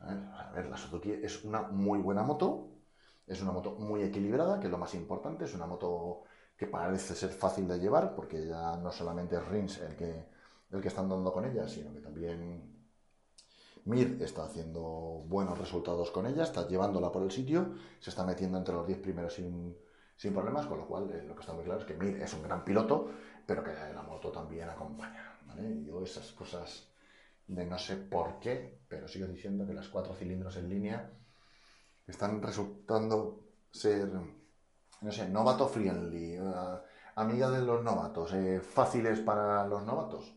A 0.00 0.52
ver, 0.54 0.66
la 0.66 0.76
Suzuki 0.76 1.12
es 1.12 1.44
una 1.44 1.62
muy 1.62 1.98
buena 1.98 2.22
moto, 2.22 2.68
es 3.26 3.42
una 3.42 3.52
moto 3.52 3.72
muy 3.72 4.02
equilibrada, 4.02 4.58
que 4.58 4.66
es 4.66 4.70
lo 4.70 4.78
más 4.78 4.94
importante, 4.94 5.44
es 5.44 5.54
una 5.54 5.66
moto 5.66 6.22
que 6.56 6.66
parece 6.66 7.14
ser 7.14 7.30
fácil 7.30 7.68
de 7.68 7.78
llevar, 7.78 8.14
porque 8.14 8.46
ya 8.46 8.76
no 8.76 8.90
solamente 8.92 9.36
es 9.36 9.46
Rins 9.48 9.78
el 9.78 9.96
que, 9.96 10.26
el 10.70 10.80
que 10.80 10.88
está 10.88 11.02
andando 11.02 11.32
con 11.32 11.44
ella, 11.44 11.68
sino 11.68 11.92
que 11.92 12.00
también 12.00 12.80
Mir 13.84 14.22
está 14.22 14.44
haciendo 14.44 14.82
buenos 15.26 15.58
resultados 15.58 16.10
con 16.10 16.26
ella, 16.26 16.42
está 16.42 16.66
llevándola 16.66 17.12
por 17.12 17.22
el 17.22 17.30
sitio, 17.30 17.74
se 17.98 18.10
está 18.10 18.24
metiendo 18.24 18.58
entre 18.58 18.74
los 18.74 18.86
10 18.86 18.98
primeros 19.00 19.34
sin, 19.34 19.76
sin, 20.16 20.32
problemas, 20.32 20.66
con 20.66 20.78
lo 20.78 20.86
cual 20.86 21.10
eh, 21.10 21.22
lo 21.22 21.34
que 21.34 21.40
está 21.40 21.52
muy 21.52 21.64
claro 21.64 21.80
es 21.80 21.86
que 21.86 21.94
Mir 21.94 22.20
es 22.22 22.34
un 22.34 22.42
gran 22.42 22.64
piloto, 22.64 23.10
pero 23.46 23.62
que 23.64 23.72
la 23.72 24.02
moto 24.02 24.30
también 24.30 24.68
acompaña. 24.68 25.38
¿vale? 25.46 25.82
Yo 25.84 26.02
esas 26.02 26.30
cosas 26.32 26.89
de 27.50 27.66
no 27.66 27.78
sé 27.78 27.96
por 27.96 28.38
qué, 28.38 28.80
pero 28.88 29.08
sigo 29.08 29.26
diciendo 29.26 29.66
que 29.66 29.74
las 29.74 29.88
cuatro 29.88 30.14
cilindros 30.14 30.56
en 30.56 30.68
línea 30.68 31.10
están 32.06 32.40
resultando 32.40 33.44
ser, 33.70 34.08
no 35.00 35.12
sé, 35.12 35.28
novato 35.28 35.68
friendly, 35.68 36.38
uh, 36.38 36.78
amiga 37.16 37.50
de 37.50 37.62
los 37.62 37.82
novatos, 37.82 38.32
eh, 38.34 38.60
fáciles 38.60 39.20
para 39.20 39.66
los 39.66 39.84
novatos. 39.84 40.32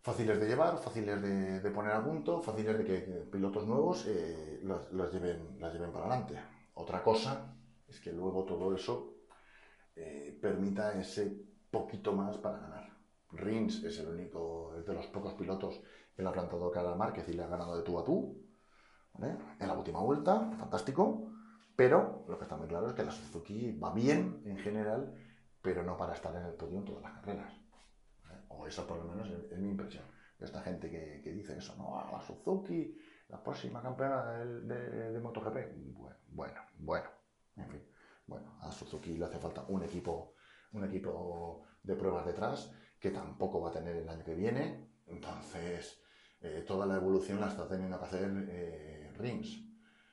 Fáciles 0.00 0.40
de 0.40 0.46
llevar, 0.46 0.78
fáciles 0.78 1.20
de, 1.20 1.70
poner 1.70 1.92
a 1.92 2.02
punto, 2.02 2.40
fáciles 2.40 2.78
de 2.78 2.84
que, 2.84 2.98
pilotos 3.30 3.66
nuevos 3.66 4.06
eh, 4.06 4.60
lleven, 5.12 5.58
lleven 5.58 5.92
para 5.92 6.06
adelante. 6.06 6.38
Otra 6.74 7.02
cosa 7.02 7.54
es 7.86 8.00
que 8.00 8.12
luego 8.12 8.44
todo 8.44 8.74
eso 8.74 9.14
eh, 9.96 10.38
permita 10.40 10.98
ese 10.98 11.30
poquito 11.70 12.12
más 12.12 12.38
para 12.38 12.58
ganar. 12.58 12.83
Rins 13.36 13.84
es 13.84 13.98
el 14.00 14.08
único, 14.08 14.74
es 14.78 14.86
de 14.86 14.94
los 14.94 15.06
pocos 15.06 15.34
pilotos 15.34 15.80
que 16.14 16.22
le 16.22 16.28
ha 16.28 16.32
plantado 16.32 16.70
cara 16.70 16.92
a 16.92 16.96
Márquez 16.96 17.28
y 17.28 17.32
le 17.32 17.42
ha 17.42 17.48
ganado 17.48 17.76
de 17.76 17.82
tú 17.82 17.98
a 17.98 18.04
tú. 18.04 18.40
En 19.20 19.68
la 19.68 19.74
última 19.74 20.00
vuelta, 20.00 20.50
fantástico. 20.58 21.30
Pero 21.76 22.24
lo 22.28 22.38
que 22.38 22.44
está 22.44 22.56
muy 22.56 22.68
claro 22.68 22.88
es 22.88 22.94
que 22.94 23.04
la 23.04 23.10
Suzuki 23.10 23.72
va 23.78 23.92
bien 23.92 24.42
en 24.44 24.58
general, 24.58 25.14
pero 25.60 25.82
no 25.82 25.96
para 25.96 26.14
estar 26.14 26.34
en 26.36 26.44
el 26.44 26.54
podio 26.54 26.78
en 26.78 26.84
todas 26.84 27.02
las 27.02 27.12
carreras. 27.14 27.52
O 28.48 28.66
eso 28.66 28.86
por 28.86 28.98
lo 28.98 29.04
menos 29.04 29.28
es, 29.28 29.58
mi 29.58 29.70
impresión. 29.70 30.04
Esta 30.38 30.60
gente 30.62 30.90
que, 30.90 31.32
dice 31.32 31.56
eso, 31.56 31.74
no, 31.76 32.10
la 32.12 32.20
Suzuki, 32.20 32.96
la 33.28 33.42
próxima 33.42 33.82
campeona 33.82 34.24
de, 34.44 35.10
de, 35.12 35.20
MotoGP. 35.20 35.56
Bueno, 35.94 36.16
bueno, 36.28 36.60
bueno, 36.78 37.08
en 37.56 37.68
fin. 37.68 37.82
Bueno, 38.26 38.56
a 38.60 38.70
Suzuki 38.70 39.16
le 39.16 39.24
hace 39.24 39.38
falta 39.38 39.64
un 39.68 39.82
equipo, 39.82 40.34
un 40.72 40.84
equipo 40.84 41.66
de 41.82 41.96
pruebas 41.96 42.26
detrás 42.26 42.72
que 43.04 43.10
tampoco 43.10 43.60
va 43.60 43.68
a 43.68 43.72
tener 43.72 43.96
el 43.96 44.08
año 44.08 44.24
que 44.24 44.34
viene. 44.34 44.88
Entonces, 45.06 46.02
eh, 46.40 46.64
toda 46.66 46.86
la 46.86 46.96
evolución 46.96 47.38
la 47.38 47.48
está 47.48 47.68
teniendo 47.68 47.98
que 47.98 48.04
hacer 48.06 48.30
eh, 48.48 49.12
Rings. 49.18 49.62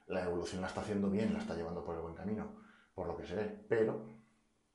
La 0.07 0.25
evolución 0.25 0.59
la 0.59 0.67
está 0.67 0.81
haciendo 0.81 1.09
bien, 1.09 1.31
la 1.31 1.39
está 1.39 1.55
llevando 1.55 1.85
por 1.85 1.95
el 1.95 2.01
buen 2.01 2.15
camino, 2.15 2.51
por 2.93 3.07
lo 3.07 3.15
que 3.15 3.25
se 3.25 3.35
ve, 3.35 3.65
pero 3.69 4.05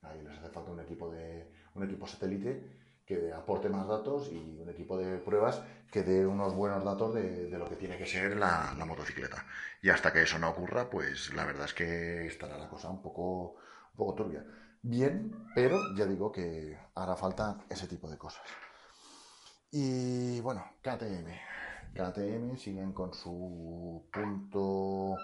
ahí 0.01 0.23
les 0.23 0.39
hace 0.39 0.49
falta 0.49 0.71
un 0.71 0.81
equipo, 0.81 1.11
de, 1.11 1.53
un 1.75 1.85
equipo 1.85 2.07
satélite 2.07 3.05
que 3.05 3.35
aporte 3.35 3.69
más 3.69 3.87
datos 3.87 4.33
y 4.33 4.59
un 4.63 4.71
equipo 4.71 4.97
de 4.97 5.19
pruebas 5.19 5.63
que 5.93 6.03
dé 6.03 6.27
unos 6.27 6.55
buenos 6.55 6.83
datos 6.85 7.13
de, 7.13 7.51
lo 7.51 7.69
que 7.69 7.77
tiene 7.77 7.99
que 7.99 8.07
ser 8.07 8.39
la, 8.39 8.75
la, 8.79 8.87
motocicleta. 8.87 9.45
Y 9.83 9.91
hasta 9.91 10.11
que 10.11 10.23
eso 10.23 10.39
no 10.39 10.49
ocurra, 10.49 10.89
pues 10.89 11.35
la 11.35 11.45
verdad 11.45 11.67
es 11.67 11.75
que 11.75 12.27
estará 12.27 12.57
la 12.57 12.71
cosa 12.71 12.89
un 12.89 13.03
poco, 13.03 13.57
un 13.91 13.97
poco 13.97 14.15
turbia 14.15 14.43
bien, 14.89 15.49
pero 15.55 15.95
ya 15.97 16.07
digo 16.07 16.31
que 16.31 16.79
hará 16.95 17.17
falta 17.17 17.59
ese 17.69 17.87
tipo 17.89 18.09
de 18.09 18.17
cosas. 18.17 18.43
Y 19.71 20.41
bueno, 20.41 20.65
KTM. 20.81 21.29
KTM 21.93 22.57
siguen 22.57 22.93
con 22.93 23.13
su 23.13 24.09
punto 24.13 25.17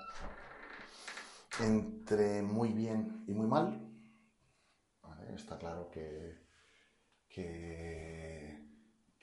entre 1.61 2.43
muy 2.43 2.73
bien 2.73 3.25
y 3.27 3.35
muy 3.35 3.47
mal. 3.47 3.89
está 5.35 5.57
claro 5.59 5.91
que, 5.91 6.39
que, 7.29 8.59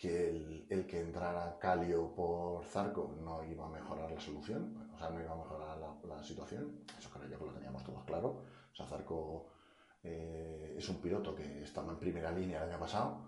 el, 0.03 0.87
que 0.87 1.01
entrara 1.01 1.57
Calio 1.59 2.15
por 2.15 2.65
Zarco 2.65 3.15
no 3.21 3.43
iba 3.43 3.65
a 3.65 3.69
mejorar 3.69 4.11
la 4.11 4.19
solución, 4.19 4.89
o 4.95 4.97
sea, 4.97 5.09
no 5.09 5.19
iba 5.19 5.33
a 5.33 5.35
mejorar 5.35 5.77
la, 5.77 6.23
situación. 6.23 6.85
Eso 6.97 7.09
creo 7.09 7.29
yo 7.29 7.39
que 7.39 7.45
lo 7.45 7.53
teníamos 7.53 7.83
todos 7.83 8.03
claro. 8.05 8.43
O 8.71 8.75
sea, 8.75 8.85
Zarco 8.87 9.58
eh, 10.03 10.75
es 10.77 10.89
un 10.89 11.01
piloto 11.01 11.35
que 11.35 11.63
estaba 11.63 11.91
en 11.91 11.99
primera 11.99 12.31
línea 12.31 12.63
el 12.63 12.69
año 12.69 12.79
pasado 12.79 13.25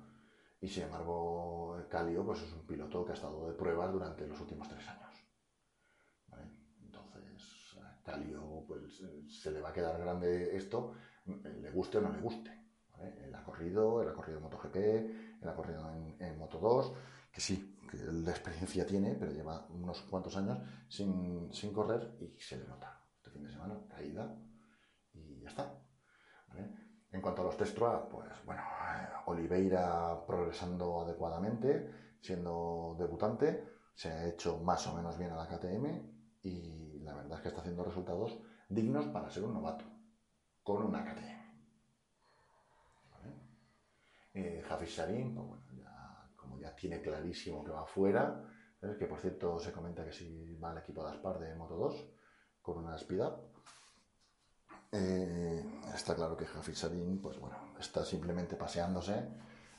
y 0.59 0.67
sin 0.67 0.83
embargo 0.83 1.77
Calio 1.89 2.25
pues 2.25 2.41
es 2.41 2.53
un 2.53 2.65
piloto 2.65 3.03
que 3.03 3.11
ha 3.11 3.15
estado 3.15 3.47
de 3.47 3.53
pruebas 3.53 3.91
durante 3.91 4.27
los 4.27 4.39
últimos 4.39 4.69
tres 4.69 4.87
años. 4.87 5.09
Entonces 6.83 7.75
Calio 8.03 8.63
pues 8.67 9.03
se 9.27 9.51
le 9.51 9.61
va 9.61 9.69
a 9.69 9.73
quedar 9.73 9.99
grande 9.99 10.55
esto, 10.55 10.93
le 11.25 11.71
guste 11.71 11.97
o 11.97 12.01
no 12.01 12.11
le 12.11 12.19
guste. 12.19 12.61
Él 13.23 13.33
ha 13.33 13.43
corrido, 13.43 14.01
él 14.01 14.09
ha 14.09 14.13
corrido 14.13 14.37
en 14.37 14.43
MotoGP, 14.43 14.75
él 14.75 15.49
ha 15.49 15.55
corrido 15.55 15.89
en, 16.19 16.39
Moto2 16.39 16.93
que 17.31 17.41
sí, 17.41 17.79
que 17.89 17.97
la 17.97 18.31
experiencia 18.31 18.85
tiene, 18.85 19.15
pero 19.15 19.31
lleva 19.31 19.65
unos 19.69 20.01
cuantos 20.01 20.35
años 20.35 20.59
sin, 20.89 21.49
correr 21.73 22.17
y 22.19 22.39
se 22.39 22.57
le 22.57 22.67
nota. 22.67 23.01
Este 23.15 23.31
fin 23.31 23.43
de 23.43 23.51
semana, 23.51 23.79
caída 23.89 24.35
y 25.13 25.39
ya 25.39 25.49
está. 25.49 25.80
En 27.11 27.21
cuanto 27.21 27.41
a 27.41 27.45
los 27.45 27.57
test 27.57 27.77
pues 27.77 28.45
bueno, 28.45 28.61
eh, 28.61 29.07
Oliveira 29.25 30.25
progresando 30.25 31.01
adecuadamente, 31.01 32.15
siendo 32.21 32.95
debutante, 32.97 33.71
se 33.93 34.09
ha 34.09 34.27
hecho 34.27 34.59
más 34.59 34.87
o 34.87 34.95
menos 34.95 35.17
bien 35.17 35.31
a 35.31 35.35
la 35.35 35.47
KTM 35.47 36.39
y 36.43 36.99
la 36.99 37.13
verdad 37.13 37.37
es 37.37 37.41
que 37.41 37.47
está 37.49 37.61
haciendo 37.61 37.83
resultados 37.83 38.39
dignos 38.69 39.07
para 39.07 39.29
ser 39.29 39.43
un 39.43 39.53
novato 39.53 39.85
con 40.63 40.83
una 40.83 41.03
KTM. 41.03 41.41
¿Vale? 43.11 43.35
Eh, 44.33 44.63
pues 44.69 44.99
como 46.35 46.57
ya 46.57 46.73
tiene 46.75 47.01
clarísimo 47.01 47.63
que 47.63 47.71
va 47.71 47.85
fuera, 47.85 48.41
que 48.97 49.05
por 49.05 49.19
cierto 49.19 49.59
se 49.59 49.71
comenta 49.71 50.05
que 50.05 50.11
si 50.11 50.55
va 50.55 50.71
al 50.71 50.77
equipo 50.77 51.03
de 51.03 51.11
Aspar 51.11 51.39
de 51.39 51.53
Moto 51.55 51.75
2 51.75 52.09
con 52.61 52.77
una 52.77 52.95
speed 52.95 53.21
up, 53.21 53.60
eh, 54.91 55.63
está 55.93 56.15
claro 56.15 56.35
que 56.35 56.45
Hafiz 56.45 56.75
Sharim, 56.75 57.21
pues 57.21 57.39
bueno, 57.39 57.73
está 57.79 58.03
simplemente 58.03 58.55
paseándose, 58.55 59.25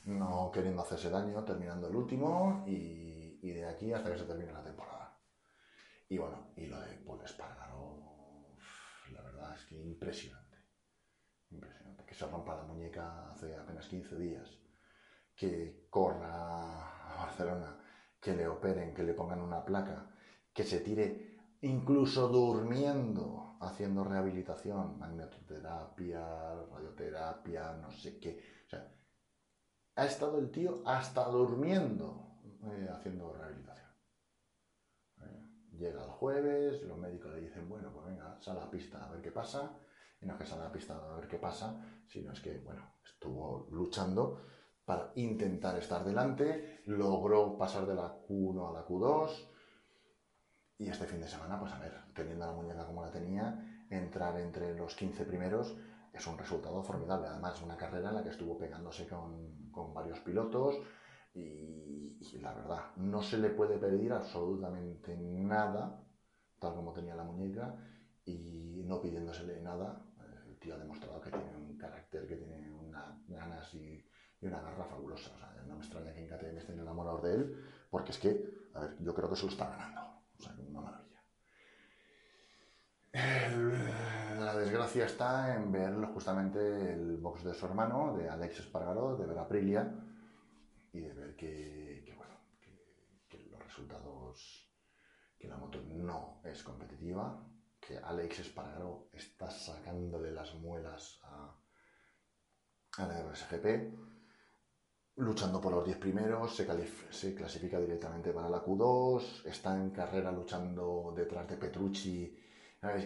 no 0.05 0.51
queriendo 0.51 0.81
hacerse 0.81 1.09
daño, 1.09 1.43
terminando 1.43 1.87
el 1.87 1.95
último 1.95 2.63
y, 2.67 3.13
de 3.41 3.65
aquí 3.65 3.93
hasta 3.93 4.11
que 4.11 4.17
se 4.17 4.25
termine 4.25 4.51
la 4.51 4.63
temporada. 4.63 5.19
Y 6.09 6.17
bueno, 6.17 6.53
y 6.55 6.65
lo 6.65 6.79
de 6.79 6.95
Paul 6.97 7.21
Espargaro, 7.23 8.55
la 9.11 9.21
verdad 9.21 9.53
es 9.53 9.65
que 9.65 9.75
impresionante. 9.75 10.57
Impresionante. 11.49 12.05
Que 12.05 12.15
se 12.15 12.25
rompa 12.25 12.55
la 12.55 12.63
muñeca 12.63 13.31
hace 13.31 13.55
apenas 13.55 13.87
15 13.87 14.17
días. 14.17 14.49
Que 15.35 15.87
corra 15.89 17.13
a 17.13 17.25
Barcelona, 17.25 17.77
que 18.19 18.33
le 18.33 18.47
operen, 18.47 18.93
que 18.93 19.03
le 19.03 19.13
pongan 19.13 19.41
una 19.41 19.63
placa, 19.63 20.09
que 20.53 20.63
se 20.63 20.79
tire 20.79 21.37
incluso 21.61 22.27
durmiendo, 22.27 23.42
haciendo 23.67 24.03
rehabilitación, 24.03 24.97
magnetoterapia, 24.99 26.55
radioterapia, 26.71 27.73
no 27.73 27.91
sé 27.91 28.19
qué. 28.19 28.41
O 28.65 28.69
sea, 28.69 28.91
ha 29.95 30.05
estado 30.05 30.39
el 30.39 30.51
tío 30.51 30.81
hasta 30.85 31.25
durmiendo 31.25 32.23
eh, 32.65 32.89
haciendo 32.89 33.33
rehabilitación. 33.33 33.89
Eh, 35.21 35.77
llega 35.77 36.03
el 36.03 36.11
jueves, 36.11 36.81
los 36.83 36.97
médicos 36.97 37.33
le 37.33 37.41
dicen, 37.41 37.67
bueno, 37.67 37.91
pues 37.91 38.05
venga, 38.05 38.37
sal 38.41 38.57
a 38.57 38.61
la 38.61 38.71
pista 38.71 39.05
a 39.05 39.11
ver 39.11 39.21
qué 39.21 39.31
pasa. 39.31 39.77
Y 40.21 40.25
no 40.25 40.33
es 40.33 40.39
que 40.39 40.45
salga 40.45 40.63
a 40.63 40.67
la 40.67 40.71
pista 40.71 40.95
a 40.95 41.15
ver 41.17 41.27
qué 41.27 41.37
pasa, 41.37 41.81
sino 42.07 42.31
es 42.31 42.39
que, 42.39 42.59
bueno, 42.59 42.95
estuvo 43.03 43.67
luchando 43.71 44.39
para 44.85 45.11
intentar 45.15 45.77
estar 45.77 46.03
delante, 46.05 46.81
logró 46.85 47.57
pasar 47.57 47.85
de 47.85 47.95
la 47.95 48.21
Q1 48.25 48.69
a 48.69 48.71
la 48.71 48.85
Q2. 48.85 49.49
Y 50.77 50.89
este 50.89 51.05
fin 51.05 51.21
de 51.21 51.27
semana, 51.27 51.59
pues 51.59 51.71
a 51.73 51.79
ver, 51.79 51.93
teniendo 52.13 52.45
la 52.45 52.53
muñeca 52.53 52.85
como 52.85 53.03
la 53.03 53.11
tenía, 53.11 53.85
entrar 53.89 54.39
entre 54.39 54.75
los 54.75 54.95
15 54.95 55.25
primeros 55.25 55.75
es 56.11 56.27
un 56.27 56.37
resultado 56.37 56.83
formidable. 56.83 57.27
Además, 57.27 57.61
una 57.61 57.77
carrera 57.77 58.09
en 58.09 58.15
la 58.15 58.23
que 58.23 58.29
estuvo 58.29 58.57
pegándose 58.57 59.07
con, 59.07 59.71
con 59.71 59.93
varios 59.93 60.19
pilotos 60.19 60.75
y, 61.33 62.39
la 62.39 62.53
verdad, 62.53 62.95
no 62.97 63.21
se 63.21 63.37
le 63.37 63.49
puede 63.49 63.77
pedir 63.77 64.13
absolutamente 64.13 65.17
nada, 65.17 66.03
tal 66.59 66.75
como 66.75 66.93
tenía 66.93 67.15
la 67.15 67.23
muñeca, 67.23 67.75
y 68.25 68.83
no 68.85 69.01
pidiéndosele 69.01 69.61
nada. 69.61 70.05
El 70.47 70.59
tío 70.59 70.75
ha 70.75 70.77
demostrado 70.77 71.19
que 71.21 71.31
tiene 71.31 71.55
un 71.57 71.77
carácter, 71.77 72.27
que 72.27 72.35
tiene 72.35 72.71
unas 72.71 73.27
ganas 73.27 73.73
y, 73.73 74.05
una 74.41 74.61
garra 74.61 74.85
fabulosa. 74.85 75.31
O 75.33 75.37
sea, 75.37 75.63
no 75.65 75.75
me 75.75 75.81
extraña 75.81 76.13
que 76.13 76.19
en 76.19 76.27
KTM 76.27 76.57
estén 76.57 76.79
enamorados 76.79 77.23
de 77.23 77.33
él, 77.33 77.65
porque 77.89 78.11
es 78.11 78.19
que, 78.19 78.69
a 78.73 78.81
ver, 78.81 78.97
yo 78.99 79.15
creo 79.15 79.29
que 79.29 79.37
se 79.37 79.45
lo 79.45 79.51
está 79.51 79.69
ganando. 79.69 80.01
Una 80.69 80.81
maravilla. 80.81 81.23
la 84.39 84.55
desgracia 84.55 85.05
está 85.05 85.55
en 85.55 85.71
ver 85.71 85.93
justamente 86.13 86.93
el 86.93 87.17
box 87.17 87.43
de 87.43 87.53
su 87.53 87.65
hermano, 87.65 88.15
de 88.17 88.29
Alex 88.29 88.59
Espargaró, 88.59 89.15
de 89.15 89.25
ver 89.25 89.37
Aprilia, 89.37 89.93
y 90.91 90.99
de 90.99 91.13
ver 91.13 91.35
que, 91.35 92.13
bueno, 92.17 92.33
que, 93.29 93.47
los 93.49 93.63
resultados, 93.63 94.69
que 95.37 95.47
la 95.47 95.57
moto 95.57 95.81
no 95.81 96.41
es 96.43 96.63
competitiva, 96.63 97.47
que 97.79 97.97
Alex 97.97 98.39
Espargaró 98.39 99.09
está 99.13 99.49
sacándole 99.49 100.31
las 100.31 100.53
muelas 100.55 101.19
a, 101.23 101.57
a 102.97 103.07
la 103.07 103.23
RSGP, 103.23 104.12
luchando 105.17 105.61
por 105.61 105.71
los 105.71 105.85
10 105.85 105.97
primeros, 105.97 106.55
se, 106.55 106.65
clasifica 107.35 107.79
directamente 107.79 108.31
para 108.31 108.49
la 108.49 108.63
Q2, 108.63 109.45
está 109.45 109.77
en 109.77 109.91
carrera 109.91 110.31
luchando 110.31 111.13
detrás 111.15 111.47
de 111.47 111.57
Petrucci, 111.57 112.37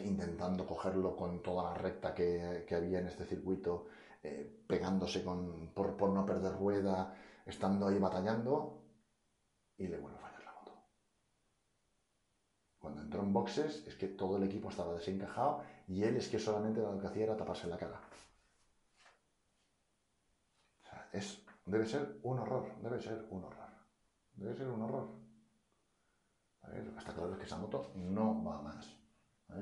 intentando 0.05 0.65
cogerlo 0.65 1.15
con 1.15 1.41
toda 1.43 1.63
la 1.63 1.73
recta 1.73 2.13
que, 2.13 2.65
que 2.67 2.75
había 2.75 2.99
en 2.99 3.07
este 3.07 3.25
circuito, 3.25 3.87
eh, 4.23 4.63
pegándose 4.67 5.23
con, 5.23 5.73
por, 5.73 5.95
por, 5.97 6.09
no 6.09 6.25
perder 6.25 6.53
rueda, 6.53 7.15
estando 7.45 7.87
ahí 7.87 7.99
batallando 7.99 8.83
y 9.77 9.87
le 9.87 9.99
vuelve 9.99 10.17
a 10.17 10.21
fallar 10.21 10.43
la 10.43 10.53
moto. 10.53 10.71
Cuando 12.79 13.01
entró 13.01 13.21
en 13.21 13.33
boxes 13.33 13.85
es 13.87 13.95
que 13.95 14.07
todo 14.07 14.37
el 14.37 14.43
equipo 14.43 14.69
estaba 14.69 14.93
desencajado 14.93 15.61
y 15.87 16.03
él 16.03 16.17
es 16.17 16.29
que 16.29 16.39
solamente 16.39 16.81
lo 16.81 16.99
que 16.99 17.07
hacía 17.07 17.25
era 17.25 17.37
taparse 17.37 17.67
la 17.67 17.77
cara. 17.77 18.01
O 20.83 20.89
sea, 20.89 21.09
es, 21.13 21.46
debe 21.67 21.85
ser 21.85 22.19
un 22.23 22.39
horror, 22.39 22.81
debe 22.81 22.99
ser 22.99 23.27
un 23.29 23.43
horror. 23.43 23.67
Debe 24.33 24.55
ser 24.55 24.67
un 24.67 24.81
horror. 24.81 25.09
Lo 26.63 26.91
que 26.91 26.99
está 26.99 27.13
claro 27.13 27.33
es 27.33 27.39
que 27.39 27.45
esa 27.45 27.57
moto 27.57 27.91
no 27.95 28.43
va 28.43 28.61
más. 28.61 28.97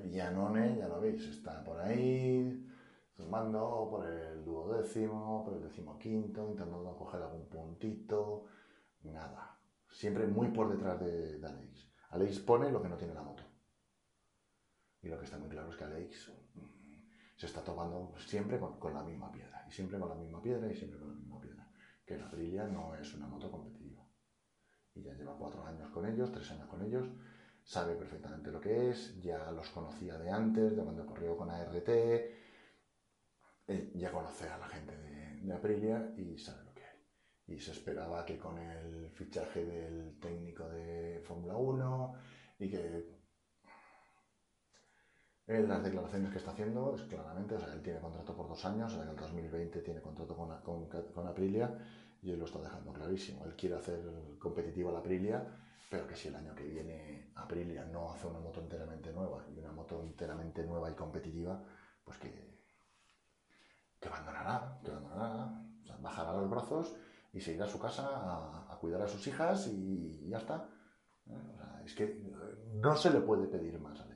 Y 0.04 0.20
Anone, 0.20 0.78
ya 0.78 0.88
lo 0.88 1.00
veis, 1.00 1.24
está 1.28 1.64
por 1.64 1.80
ahí, 1.80 2.68
zumbando 3.16 3.88
por 3.90 4.08
el 4.08 4.44
duodécimo, 4.44 5.44
por 5.46 5.54
el 5.54 5.64
decimoquinto, 5.64 6.50
intentando 6.50 6.96
coger 6.98 7.22
algún 7.22 7.48
puntito, 7.48 8.46
nada. 9.04 9.60
Siempre 9.90 10.28
muy 10.28 10.50
por 10.50 10.70
detrás 10.70 11.00
de, 11.00 11.40
Alex. 11.46 11.92
Alex 12.10 12.40
pone 12.40 12.72
lo 12.72 12.82
que 12.82 12.90
no 12.90 12.98
tiene 12.98 13.14
la 13.14 13.22
moto. 13.22 13.44
Y 15.02 15.08
lo 15.08 15.20
que 15.20 15.26
está 15.26 15.38
muy 15.38 15.50
claro 15.50 15.70
es 15.70 15.78
que 15.78 15.84
Alex 15.84 16.34
mm, 16.56 17.38
se 17.38 17.46
está 17.46 17.62
topando 17.64 18.14
siempre 18.18 18.60
con, 18.60 18.94
la 18.94 19.04
misma 19.04 19.32
piedra, 19.32 19.64
y 19.68 19.72
siempre 19.72 20.00
con 20.00 20.10
la 20.10 20.16
misma 20.16 20.42
piedra, 20.42 20.72
y 20.72 20.76
siempre 20.76 21.00
con 21.00 21.10
la 21.10 21.14
misma. 21.14 21.25
Que 22.06 22.18
la 22.18 22.28
Aprilia 22.28 22.68
no 22.68 22.96
es 22.96 23.14
una 23.14 23.28
moto 23.28 23.50
competitiva. 23.52 24.06
Y 24.94 25.04
ya 25.04 25.14
lleva 25.14 25.38
cuatro 25.38 25.66
años 25.66 25.90
con 25.90 26.06
ellos, 26.06 26.32
tres 26.32 26.50
años 26.52 26.68
con 26.68 26.82
ellos, 26.82 27.08
sabe 27.66 27.96
perfectamente 27.96 28.52
lo 28.52 28.62
que 28.62 28.92
es, 28.92 29.20
ya 29.22 29.52
los 29.52 29.70
conocía 29.70 30.18
de 30.18 30.30
antes, 30.30 30.76
de 30.76 30.84
cuando 30.84 31.06
corrió 31.06 31.36
con 31.36 31.50
ART, 31.50 31.90
ya 33.96 34.12
conoce 34.12 34.48
a 34.48 34.58
la 34.58 34.68
gente 34.68 34.96
de, 34.96 35.54
Aprilia 35.54 36.12
y 36.18 36.38
sabe 36.38 36.64
lo 36.64 36.74
que 36.74 36.84
hay. 36.84 37.56
Y 37.56 37.60
se 37.60 37.72
esperaba 37.72 38.26
que 38.26 38.38
con 38.38 38.58
el 38.58 39.12
fichaje 39.12 39.64
del 39.64 40.20
técnico 40.20 40.68
de 40.68 41.22
Fórmula 41.24 41.56
1 41.56 42.14
y 42.60 42.70
que 42.70 43.15
las 45.48 45.84
declaraciones 45.84 46.32
que 46.32 46.40
está 46.40 46.52
haciendo 46.52 46.96
es 46.96 47.04
claramente, 47.04 47.56
o 47.56 47.60
sea, 47.60 47.74
él 47.74 47.82
tiene 47.82 48.00
contrato 48.00 48.36
por 48.36 48.48
dos 48.48 48.66
años, 48.66 48.94
en 48.96 49.08
el 49.08 49.16
2020 49.16 49.82
tiene 49.82 50.02
contrato 50.02 50.36
con, 50.36 50.88
con, 50.90 51.28
Aprilia 51.28 51.72
y 52.22 52.32
él 52.32 52.40
lo 52.40 52.46
está 52.46 52.60
dejando 52.60 52.92
clarísimo. 52.92 53.46
Él 53.46 53.56
quiere 53.56 53.76
hacer 53.76 54.00
competitiva 54.40 54.92
la 54.92 55.00
Aprilia, 55.00 55.46
pero 55.90 56.08
que 56.08 56.16
si 56.16 56.30
el 56.30 56.36
año 56.36 56.56
que 56.56 56.64
viene 56.64 57.32
Aprilia 57.36 57.86
no 57.86 58.12
hace 58.12 58.26
una 58.26 58.40
moto 58.40 58.60
enteramente 58.60 59.14
nueva 59.14 59.46
y 59.56 59.60
una 59.60 59.72
moto 59.72 60.02
enteramente 60.02 60.64
nueva 60.64 60.90
y 60.90 60.96
competitiva, 60.96 61.62
pues 62.04 62.18
que 62.18 62.56
que 64.00 64.10
abandonará, 64.10 64.80
que 64.84 64.92
abandonará, 64.92 65.66
bajará 66.02 66.34
los 66.34 66.50
brazos 66.50 66.96
y 67.34 67.40
se 67.40 67.54
irá 67.54 67.66
a 67.66 67.68
su 67.68 67.80
casa 67.80 68.08
a, 68.70 68.78
cuidar 68.80 69.02
a 69.02 69.08
sus 69.08 69.26
hijas 69.28 69.68
y, 69.68 70.28
ya 70.28 70.38
está. 70.38 70.70
¿Eh? 71.28 71.84
es 71.86 71.94
que 71.94 72.22
no 72.76 72.96
se 72.96 73.12
le 73.12 73.22
puede 73.22 73.48
pedir 73.48 73.80
más 73.80 74.00
a. 74.00 74.15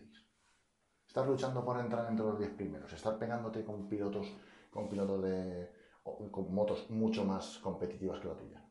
Estás 1.10 1.26
luchando 1.26 1.66
por 1.66 1.80
entrar 1.80 2.08
entre 2.08 2.24
los 2.24 2.38
10 2.38 2.52
primeros, 2.52 2.94
estar 2.94 3.18
pegándote 3.18 3.66
con 3.66 3.90
pilotos, 3.90 4.32
con 4.70 4.88
pilotos 4.88 5.24
de, 5.24 5.72
con 6.04 6.54
motos 6.54 6.88
mucho 6.92 7.26
más 7.26 7.58
competitivas 7.58 8.20
que 8.20 8.28
la 8.28 8.38
tuya. 8.38 8.64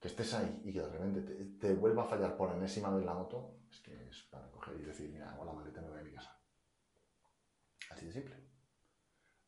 Que 0.00 0.08
estés 0.08 0.32
ahí 0.32 0.62
y 0.64 0.72
que 0.72 0.80
de 0.80 0.88
repente 0.88 1.20
te, 1.60 1.74
vuelva 1.74 2.04
a 2.04 2.06
fallar 2.06 2.34
por 2.34 2.50
enésima 2.50 2.88
vez 2.88 3.04
la 3.04 3.12
moto, 3.12 3.58
es 3.70 3.78
que 3.80 4.08
es 4.08 4.22
para 4.30 4.50
coger 4.50 4.80
y 4.80 4.84
decir, 4.84 5.10
mira, 5.10 5.30
hago 5.30 5.44
la 5.44 5.52
maleta 5.52 5.82
y 5.82 5.84
me 5.84 5.90
voy 5.90 6.00
a 6.00 6.04
mi 6.04 6.12
casa. 6.12 6.34
Así 7.90 8.06
de 8.06 8.12
simple. 8.12 8.36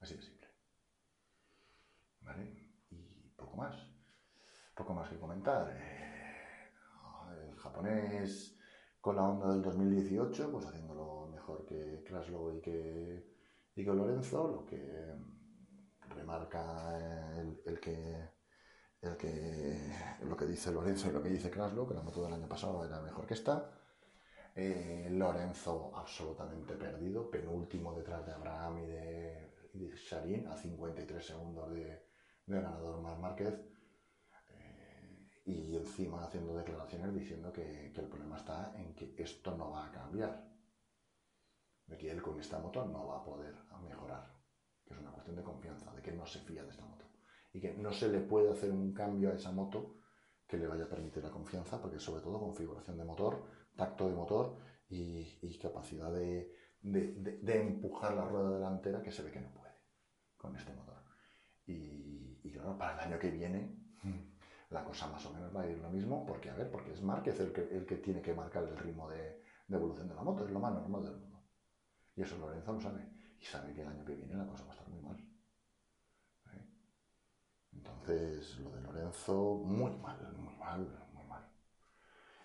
Así 0.00 0.16
de 0.16 0.22
simple. 0.22 0.48
Y 2.90 3.30
poco 3.38 3.56
más. 3.56 3.74
Poco 4.74 4.92
más 4.92 5.08
que 5.08 5.18
comentar. 5.18 5.74
Eh, 5.74 6.72
el 7.48 7.56
japonés 7.56 8.59
con 9.00 9.16
la 9.16 9.28
onda 9.28 9.48
del 9.48 9.62
2018, 9.62 10.50
pues 10.52 10.66
haciéndolo 10.66 11.28
mejor 11.32 11.64
que 11.64 12.02
Kraslow 12.04 12.56
y 12.56 12.60
que, 12.60 13.24
Lorenzo, 13.76 14.46
lo 14.48 14.66
que 14.66 15.14
remarca 16.10 17.40
el, 17.64 17.80
que 17.80 18.28
el 19.00 19.16
que, 19.16 19.92
lo 20.22 20.36
que 20.36 20.44
dice 20.44 20.70
Lorenzo 20.70 21.08
y 21.08 21.12
lo 21.12 21.22
que 21.22 21.30
dice 21.30 21.50
Kraslo, 21.50 21.88
que 21.88 21.94
la 21.94 22.02
moto 22.02 22.22
del 22.22 22.34
año 22.34 22.46
pasado 22.46 22.84
era 22.84 23.00
mejor 23.00 23.26
que 23.26 23.34
esta. 23.34 23.70
Eh, 24.54 25.08
Lorenzo 25.10 25.92
absolutamente 25.94 26.74
perdido, 26.74 27.30
penúltimo 27.30 27.94
detrás 27.96 28.26
de 28.26 28.32
Abraham 28.32 28.80
y 28.80 28.86
de, 28.86 29.50
y 29.74 29.90
Sharin, 29.94 30.46
a 30.48 30.56
53 30.56 31.24
segundos 31.24 31.72
de, 31.72 32.02
ganador 32.46 33.00
Mar 33.00 33.18
Márquez. 33.18 33.54
Y 35.44 35.76
encima 35.76 36.24
haciendo 36.24 36.54
declaraciones 36.56 37.14
diciendo 37.14 37.52
que, 37.52 37.90
que, 37.94 38.00
el 38.00 38.08
problema 38.08 38.36
está 38.36 38.72
en 38.76 38.94
que 38.94 39.14
esto 39.16 39.56
no 39.56 39.70
va 39.70 39.86
a 39.86 39.92
cambiar. 39.92 40.48
De 41.86 41.96
que 41.96 42.10
él 42.10 42.22
con 42.22 42.38
esta 42.38 42.58
moto 42.58 42.84
no 42.84 43.08
va 43.08 43.18
a 43.18 43.24
poder 43.24 43.54
mejorar. 43.82 44.32
Que 44.84 44.94
es 44.94 45.00
una 45.00 45.10
cuestión 45.10 45.36
de 45.36 45.42
confianza, 45.42 45.92
de 45.92 46.02
que 46.02 46.12
no 46.12 46.26
se 46.26 46.40
fía 46.40 46.62
de 46.62 46.70
esta 46.70 46.84
moto. 46.84 47.06
Y 47.52 47.60
que 47.60 47.74
no 47.74 47.92
se 47.92 48.08
le 48.08 48.20
puede 48.20 48.52
hacer 48.52 48.70
un 48.70 48.92
cambio 48.92 49.30
a 49.30 49.34
esa 49.34 49.50
moto 49.50 50.00
que 50.50 50.58
le 50.58 50.66
vaya 50.66 50.84
a 50.84 50.88
permitir 50.88 51.22
la 51.22 51.30
confianza, 51.30 51.80
porque 51.80 52.00
sobre 52.00 52.22
todo 52.22 52.40
configuración 52.40 52.98
de 52.98 53.04
motor, 53.04 53.44
tacto 53.76 54.08
de 54.08 54.14
motor 54.14 54.58
y, 54.88 55.58
capacidad 55.58 56.12
de, 56.12 56.52
empujar 56.82 58.14
la 58.14 58.24
rueda 58.24 58.50
delantera 58.50 59.00
que 59.00 59.12
se 59.12 59.22
ve 59.22 59.30
que 59.30 59.40
no 59.40 59.52
puede 59.54 59.70
con 60.36 60.56
este 60.56 60.74
motor. 60.74 61.04
Y, 61.66 62.50
claro, 62.52 62.76
para 62.76 62.94
el 62.94 63.08
año 63.08 63.18
que 63.20 63.30
viene 63.30 63.76
la 64.70 64.84
cosa 64.84 65.08
más 65.08 65.24
o 65.26 65.32
menos 65.32 65.54
va 65.54 65.62
a 65.62 65.66
ir 65.66 65.78
lo 65.78 65.90
mismo, 65.90 66.24
porque 66.24 66.48
a 66.48 66.54
ver, 66.54 66.70
porque 66.70 66.92
es 66.92 67.02
Márquez 67.02 67.38
el 67.40 67.52
que, 67.52 67.62
el 67.76 67.84
que 67.84 67.96
tiene 67.96 68.22
que 68.22 68.32
marcar 68.32 68.64
el 68.64 68.76
ritmo 68.78 69.08
de, 69.08 69.42
evolución 69.68 70.08
de 70.08 70.14
la 70.14 70.22
moto, 70.22 70.44
es 70.44 70.50
lo 70.50 70.60
más 70.60 70.72
normal 70.72 71.02
del 71.02 71.16
mundo. 71.16 71.42
Y 72.16 72.22
eso 72.22 72.36
Lorenzo 72.38 72.72
lo 72.72 72.80
sabe. 72.80 73.08
Y 73.40 73.44
sabe 73.44 73.72
que 73.72 73.82
el 73.82 73.88
año 73.88 74.04
que 74.04 74.14
viene 74.14 74.34
la 74.34 74.46
cosa 74.46 74.64
va 74.64 74.70
a 74.70 74.74
estar 74.74 74.88
muy 74.88 75.00
mal. 75.00 75.16
Entonces, 77.72 78.58
lo 78.58 78.70
de 78.70 78.80
Lorenzo, 78.80 79.62
muy 79.64 79.96
mal, 79.96 80.36
muy 80.36 80.54
mal, 80.56 81.08
muy 81.14 81.24
mal. 81.24 81.48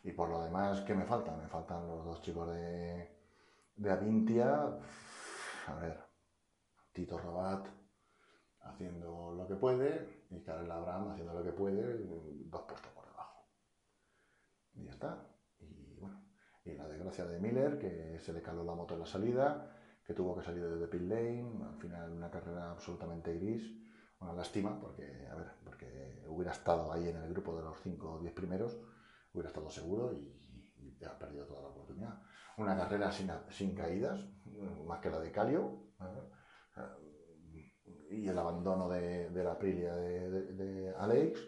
Y 0.03 0.11
por 0.11 0.29
lo 0.29 0.43
demás, 0.43 0.81
¿qué 0.81 0.93
me 0.93 1.05
falta? 1.05 1.35
Me 1.35 1.47
faltan 1.47 1.87
los 1.87 2.05
dos 2.05 2.21
chicos 2.21 2.47
de, 2.49 3.09
de 3.75 3.91
Avintia. 3.91 4.79
A 5.67 5.75
ver, 5.75 5.99
Tito 6.93 7.17
Rabat 7.17 7.67
haciendo 8.65 9.33
lo 9.35 9.47
que 9.47 9.55
puede 9.55 10.25
y 10.29 10.41
Karel 10.41 10.69
Abraham 10.69 11.09
haciendo 11.09 11.33
lo 11.33 11.43
que 11.43 11.51
puede, 11.51 11.97
dos 12.49 12.61
puestos 12.63 12.91
por 12.91 13.05
debajo. 13.05 13.47
Y 14.73 14.85
ya 14.85 14.91
está. 14.91 15.27
Y 15.59 15.97
bueno, 15.99 16.21
y 16.65 16.73
la 16.73 16.87
desgracia 16.87 17.25
de 17.25 17.39
Miller, 17.39 17.79
que 17.79 18.19
se 18.19 18.33
le 18.33 18.41
caló 18.41 18.63
la 18.63 18.75
moto 18.75 18.93
en 18.93 19.01
la 19.01 19.05
salida, 19.05 19.71
que 20.05 20.13
tuvo 20.13 20.35
que 20.35 20.43
salir 20.43 20.67
desde 20.67 20.87
pit 20.87 21.01
lane, 21.01 21.63
al 21.63 21.77
final 21.79 22.11
una 22.11 22.29
carrera 22.29 22.71
absolutamente 22.71 23.37
gris 23.39 23.85
una 24.19 24.33
lástima 24.33 24.79
porque, 24.79 25.27
a 25.29 25.35
ver, 25.35 25.51
porque 25.63 26.23
hubiera 26.27 26.51
estado 26.51 26.91
ahí 26.91 27.09
en 27.09 27.17
el 27.17 27.29
grupo 27.29 27.55
de 27.55 27.63
los 27.63 27.79
5 27.81 28.11
o 28.11 28.19
10 28.19 28.33
primeros, 28.33 28.77
hubiera 29.33 29.49
estado 29.49 29.69
seguro 29.69 30.13
y, 30.13 30.41
ha 31.05 31.19
perdido 31.19 31.45
toda 31.45 31.61
la 31.61 31.67
oportunidad. 31.67 32.21
Una 32.57 32.75
carrera 32.75 33.11
sin, 33.11 33.29
sin 33.49 33.75
caídas, 33.75 34.25
más 34.87 34.99
que 35.01 35.11
la 35.11 35.19
de 35.19 35.31
Calio, 35.31 35.91
y 38.09 38.27
el 38.27 38.37
abandono 38.37 38.89
de, 38.89 39.29
de 39.29 39.43
la 39.43 39.53
Aprilia 39.53 39.95
de, 39.95 40.29
de, 40.53 40.95
Alex. 40.95 41.39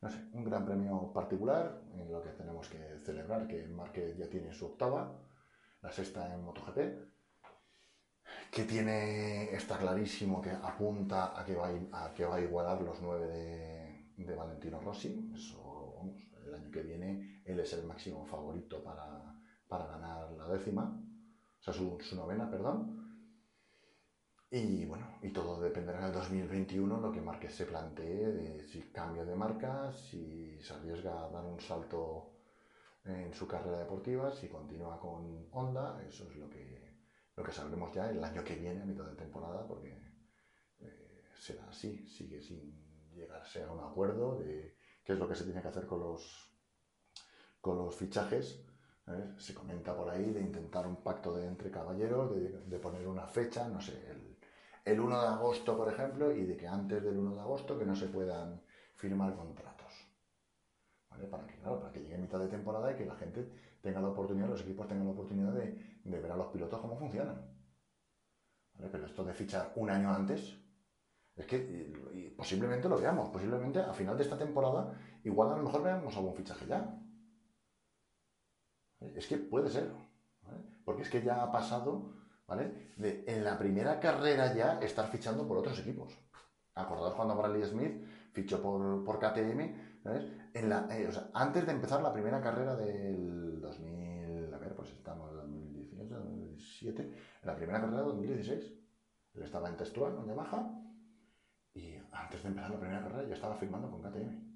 No 0.00 0.10
sé, 0.10 0.18
un 0.32 0.44
gran 0.44 0.66
premio 0.66 1.12
particular 1.12 1.80
en 1.94 2.12
lo 2.12 2.22
que 2.22 2.30
tenemos 2.30 2.68
que 2.68 3.00
celebrar, 3.04 3.46
que 3.46 3.66
Márquez 3.68 4.16
ya 4.16 4.28
tiene 4.28 4.52
su 4.52 4.66
octava, 4.66 5.18
la 5.80 5.90
sexta 5.90 6.34
en 6.34 6.44
MotoGP 6.44 6.78
que 8.50 8.64
tiene, 8.64 9.52
está 9.52 9.76
clarísimo 9.76 10.40
que 10.40 10.50
apunta 10.50 11.38
a 11.38 11.44
que 11.44 11.56
va 11.56 11.68
a, 11.92 12.14
que 12.14 12.24
va 12.24 12.36
a 12.36 12.40
igualar 12.40 12.80
los 12.82 13.00
nueve 13.02 13.26
de, 14.16 14.34
Valentino 14.34 14.80
Rossi. 14.80 15.30
Eso, 15.34 15.96
vamos, 15.96 16.22
el 16.46 16.54
año 16.54 16.70
que 16.70 16.82
viene 16.82 17.42
él 17.44 17.58
es 17.58 17.72
el 17.72 17.84
máximo 17.84 18.24
favorito 18.24 18.82
para, 18.82 19.34
ganar 19.68 20.30
la 20.30 20.48
décima, 20.48 20.84
o 21.58 21.62
sea, 21.62 21.74
su, 21.74 21.98
novena, 22.14 22.48
perdón. 22.48 23.03
Y 24.56 24.84
bueno, 24.84 25.18
y 25.20 25.30
todo 25.30 25.60
dependerá 25.60 25.98
en 25.98 26.04
el 26.04 26.12
2021 26.12 27.00
lo 27.00 27.10
que 27.10 27.20
Márquez 27.20 27.56
se 27.56 27.66
plantee, 27.66 28.30
de 28.30 28.64
si 28.64 28.82
cambia 28.92 29.24
de 29.24 29.34
marca, 29.34 29.92
si 29.92 30.62
se 30.62 30.74
arriesga 30.74 31.24
a 31.24 31.28
dar 31.28 31.44
un 31.44 31.58
salto 31.58 32.36
en 33.04 33.34
su 33.34 33.48
carrera 33.48 33.80
deportiva, 33.80 34.30
si 34.30 34.46
continúa 34.46 35.00
con 35.00 35.48
Honda, 35.50 36.00
eso 36.06 36.30
es 36.30 36.36
lo 36.36 36.48
que 36.48 37.00
lo 37.34 37.42
que 37.42 37.50
sabremos 37.50 37.92
ya 37.92 38.08
el 38.08 38.22
año 38.22 38.44
que 38.44 38.54
viene, 38.54 38.82
a 38.82 38.84
mitad 38.84 39.06
de 39.06 39.16
temporada, 39.16 39.66
porque 39.66 39.90
eh, 40.78 41.24
será 41.36 41.68
así, 41.68 42.06
sigue 42.06 42.40
sin 42.40 43.10
llegarse 43.12 43.64
a 43.64 43.72
un 43.72 43.80
acuerdo 43.80 44.38
de 44.38 44.76
qué 45.02 45.14
es 45.14 45.18
lo 45.18 45.26
que 45.26 45.34
se 45.34 45.42
tiene 45.42 45.62
que 45.62 45.68
hacer 45.68 45.84
con 45.84 45.98
los, 45.98 46.54
con 47.60 47.76
los 47.76 47.92
fichajes. 47.92 48.64
Se 49.36 49.52
comenta 49.52 49.94
por 49.94 50.08
ahí 50.08 50.32
de 50.32 50.40
intentar 50.40 50.86
un 50.86 51.02
pacto 51.02 51.34
de 51.34 51.44
entre 51.44 51.70
caballeros, 51.70 52.34
de, 52.34 52.78
poner 52.78 53.06
una 53.06 53.26
fecha, 53.26 53.68
no 53.68 53.78
sé, 53.78 53.92
el, 54.10 54.33
el 54.84 55.00
1 55.00 55.22
de 55.22 55.28
agosto, 55.28 55.76
por 55.76 55.92
ejemplo, 55.92 56.30
y 56.32 56.44
de 56.44 56.56
que 56.56 56.68
antes 56.68 57.02
del 57.02 57.18
1 57.18 57.34
de 57.34 57.40
agosto 57.40 57.78
que 57.78 57.86
no 57.86 57.96
se 57.96 58.08
puedan 58.08 58.60
firmar 58.96 59.34
contratos. 59.34 59.92
Para 61.30 61.46
que, 61.46 61.56
claro, 61.56 61.80
para 61.80 61.92
que 61.92 62.00
llegue 62.00 62.18
mitad 62.18 62.40
de 62.40 62.48
temporada 62.48 62.92
y 62.92 62.96
que 62.96 63.06
la 63.06 63.14
gente 63.14 63.48
tenga 63.80 64.00
la 64.00 64.08
oportunidad, 64.08 64.48
los 64.48 64.62
equipos 64.62 64.88
tengan 64.88 65.06
la 65.06 65.12
oportunidad 65.12 65.52
de, 65.52 66.00
ver 66.04 66.30
a 66.30 66.36
los 66.36 66.48
pilotos 66.48 66.80
cómo 66.80 66.96
funcionan. 66.96 67.40
Pero 68.90 69.06
esto 69.06 69.24
de 69.24 69.32
fichar 69.32 69.72
un 69.76 69.90
año 69.90 70.12
antes, 70.12 70.58
es 71.36 71.46
que 71.46 72.32
posiblemente 72.36 72.88
lo 72.88 72.98
veamos, 72.98 73.28
posiblemente 73.30 73.80
a 73.80 73.92
final 73.92 74.16
de 74.16 74.24
esta 74.24 74.36
temporada, 74.36 74.98
igual 75.22 75.52
a 75.52 75.56
lo 75.56 75.62
mejor 75.62 75.82
veamos 75.82 76.16
algún 76.16 76.34
fichaje 76.34 76.66
ya. 76.66 77.00
Es 79.14 79.26
que 79.26 79.36
puede 79.36 79.68
ser, 79.68 79.92
porque 80.84 81.02
es 81.02 81.10
que 81.10 81.22
ya 81.22 81.42
ha 81.42 81.52
pasado, 81.52 82.12
¿vale? 82.46 82.92
De 82.96 83.24
en 83.26 83.44
la 83.44 83.58
primera 83.58 84.00
carrera 84.00 84.54
ya 84.54 84.78
estar 84.80 85.08
fichando 85.08 85.46
por 85.46 85.58
otros 85.58 85.78
equipos. 85.78 86.18
Acordaos 86.74 87.14
cuando 87.14 87.36
Bradley 87.36 87.64
Smith 87.64 88.04
fichó 88.32 88.60
por, 88.60 89.04
por 89.04 89.18
KTM 89.18 89.94
la, 90.04 90.86
eh, 90.90 91.10
antes 91.32 91.66
de 91.66 91.72
empezar 91.72 92.02
la 92.02 92.12
primera 92.12 92.40
carrera 92.40 92.76
del 92.76 93.60
2000, 93.60 94.52
a 94.52 94.58
ver, 94.58 94.74
pues 94.74 94.90
estamos 94.90 95.30
en 95.30 95.36
2018, 95.36 96.14
2017, 96.14 97.02
en 97.02 97.46
la 97.46 97.56
primera 97.56 97.80
carrera 97.80 97.98
del 97.98 98.08
2016. 98.08 98.72
Él 99.34 99.42
estaba 99.42 99.68
en 99.68 99.76
Testuán, 99.76 100.18
en 100.18 100.26
Yamaha, 100.26 100.80
y 101.74 101.96
antes 102.12 102.42
de 102.42 102.48
empezar 102.48 102.70
la 102.70 102.78
primera 102.78 103.02
carrera 103.02 103.28
ya 103.28 103.34
estaba 103.34 103.56
firmando 103.56 103.90
con 103.90 104.02
KTM. 104.02 104.54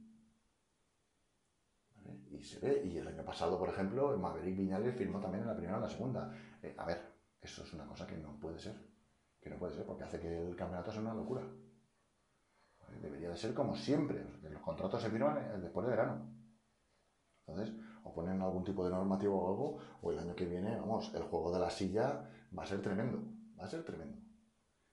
Y 2.31 2.43
se 2.43 2.61
ve, 2.61 2.83
y 2.85 2.99
el 2.99 3.09
año 3.09 3.25
pasado, 3.25 3.59
por 3.59 3.69
ejemplo, 3.69 4.17
Maverick 4.17 4.57
Viñales 4.57 4.95
firmó 4.97 5.19
también 5.19 5.43
en 5.43 5.49
la 5.49 5.57
primera 5.57 5.75
o 5.75 5.79
en 5.79 5.83
la 5.83 5.91
segunda. 5.91 6.33
Eh, 6.63 6.75
a 6.79 6.87
ver, 6.87 7.18
eso 7.41 7.63
es 7.63 7.73
una 7.73 7.87
cosa 7.87 8.07
que 8.07 8.17
no 8.17 8.39
puede 8.39 8.59
ser. 8.59 8.75
Que 9.41 9.51
no 9.51 9.59
puede 9.59 9.75
ser, 9.75 9.87
porque 9.87 10.05
hace 10.05 10.19
que 10.19 10.49
el 10.49 10.57
campeonato 10.57 10.91
sea 10.91 11.01
una 11.01 11.15
locura. 11.15 11.43
Debería 13.01 13.31
de 13.31 13.37
ser 13.37 13.55
como 13.55 13.77
siempre. 13.77 14.25
los 14.43 14.63
contratos 14.63 15.03
se 15.03 15.11
firman 15.11 15.39
eh, 15.39 15.59
después 15.61 15.87
de 15.87 15.91
verano. 15.91 16.35
Entonces, 17.47 17.75
o 18.03 18.13
ponen 18.13 18.41
algún 18.43 18.65
tipo 18.65 18.85
de 18.85 18.91
normativo 18.91 19.41
o 19.41 19.49
algo, 19.49 19.79
o 20.03 20.11
el 20.11 20.19
año 20.19 20.35
que 20.35 20.47
viene, 20.47 20.77
vamos, 20.77 21.13
el 21.15 21.23
juego 21.23 21.53
de 21.53 21.61
la 21.61 21.71
silla 21.71 22.29
va 22.57 22.63
a 22.63 22.67
ser 22.67 22.83
tremendo. 22.83 23.23
Va 23.59 23.65
a 23.65 23.69
ser 23.69 23.85
tremendo. 23.85 24.19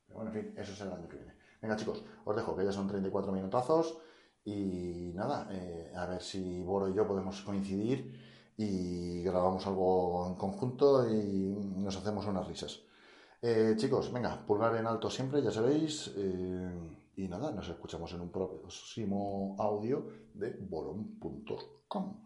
Pero 0.05 0.19
bueno, 0.19 0.31
en 0.31 0.43
fin, 0.43 0.53
eso 0.57 0.73
es 0.73 0.81
el 0.81 0.91
año 0.91 1.07
que 1.07 1.17
viene. 1.17 1.35
Venga, 1.61 1.75
chicos, 1.75 2.03
os 2.23 2.35
dejo 2.35 2.55
que 2.55 2.63
ya 2.65 2.71
son 2.71 2.87
34 2.87 3.31
minutazos. 3.31 3.97
Y 4.43 5.11
nada, 5.15 5.47
eh, 5.51 5.91
a 5.95 6.05
ver 6.05 6.21
si 6.21 6.61
Boro 6.63 6.87
y 6.87 6.93
yo 6.93 7.07
podemos 7.07 7.41
coincidir 7.41 8.24
y 8.57 9.21
grabamos 9.23 9.65
algo 9.67 10.27
en 10.27 10.35
conjunto 10.35 11.09
y 11.09 11.55
nos 11.77 11.97
hacemos 11.97 12.25
unas 12.25 12.47
risas. 12.47 12.81
Eh, 13.41 13.73
chicos, 13.77 14.11
venga, 14.11 14.45
pulgar 14.45 14.75
en 14.75 14.87
alto 14.87 15.09
siempre, 15.09 15.41
ya 15.41 15.51
sabéis. 15.51 16.11
Y 17.17 17.27
nada, 17.27 17.51
nos 17.51 17.69
escuchamos 17.69 18.11
en 18.13 18.21
un 18.21 18.29
próximo 18.29 19.55
audio 19.59 20.07
de 20.33 20.51
bolón.com. 20.51 22.24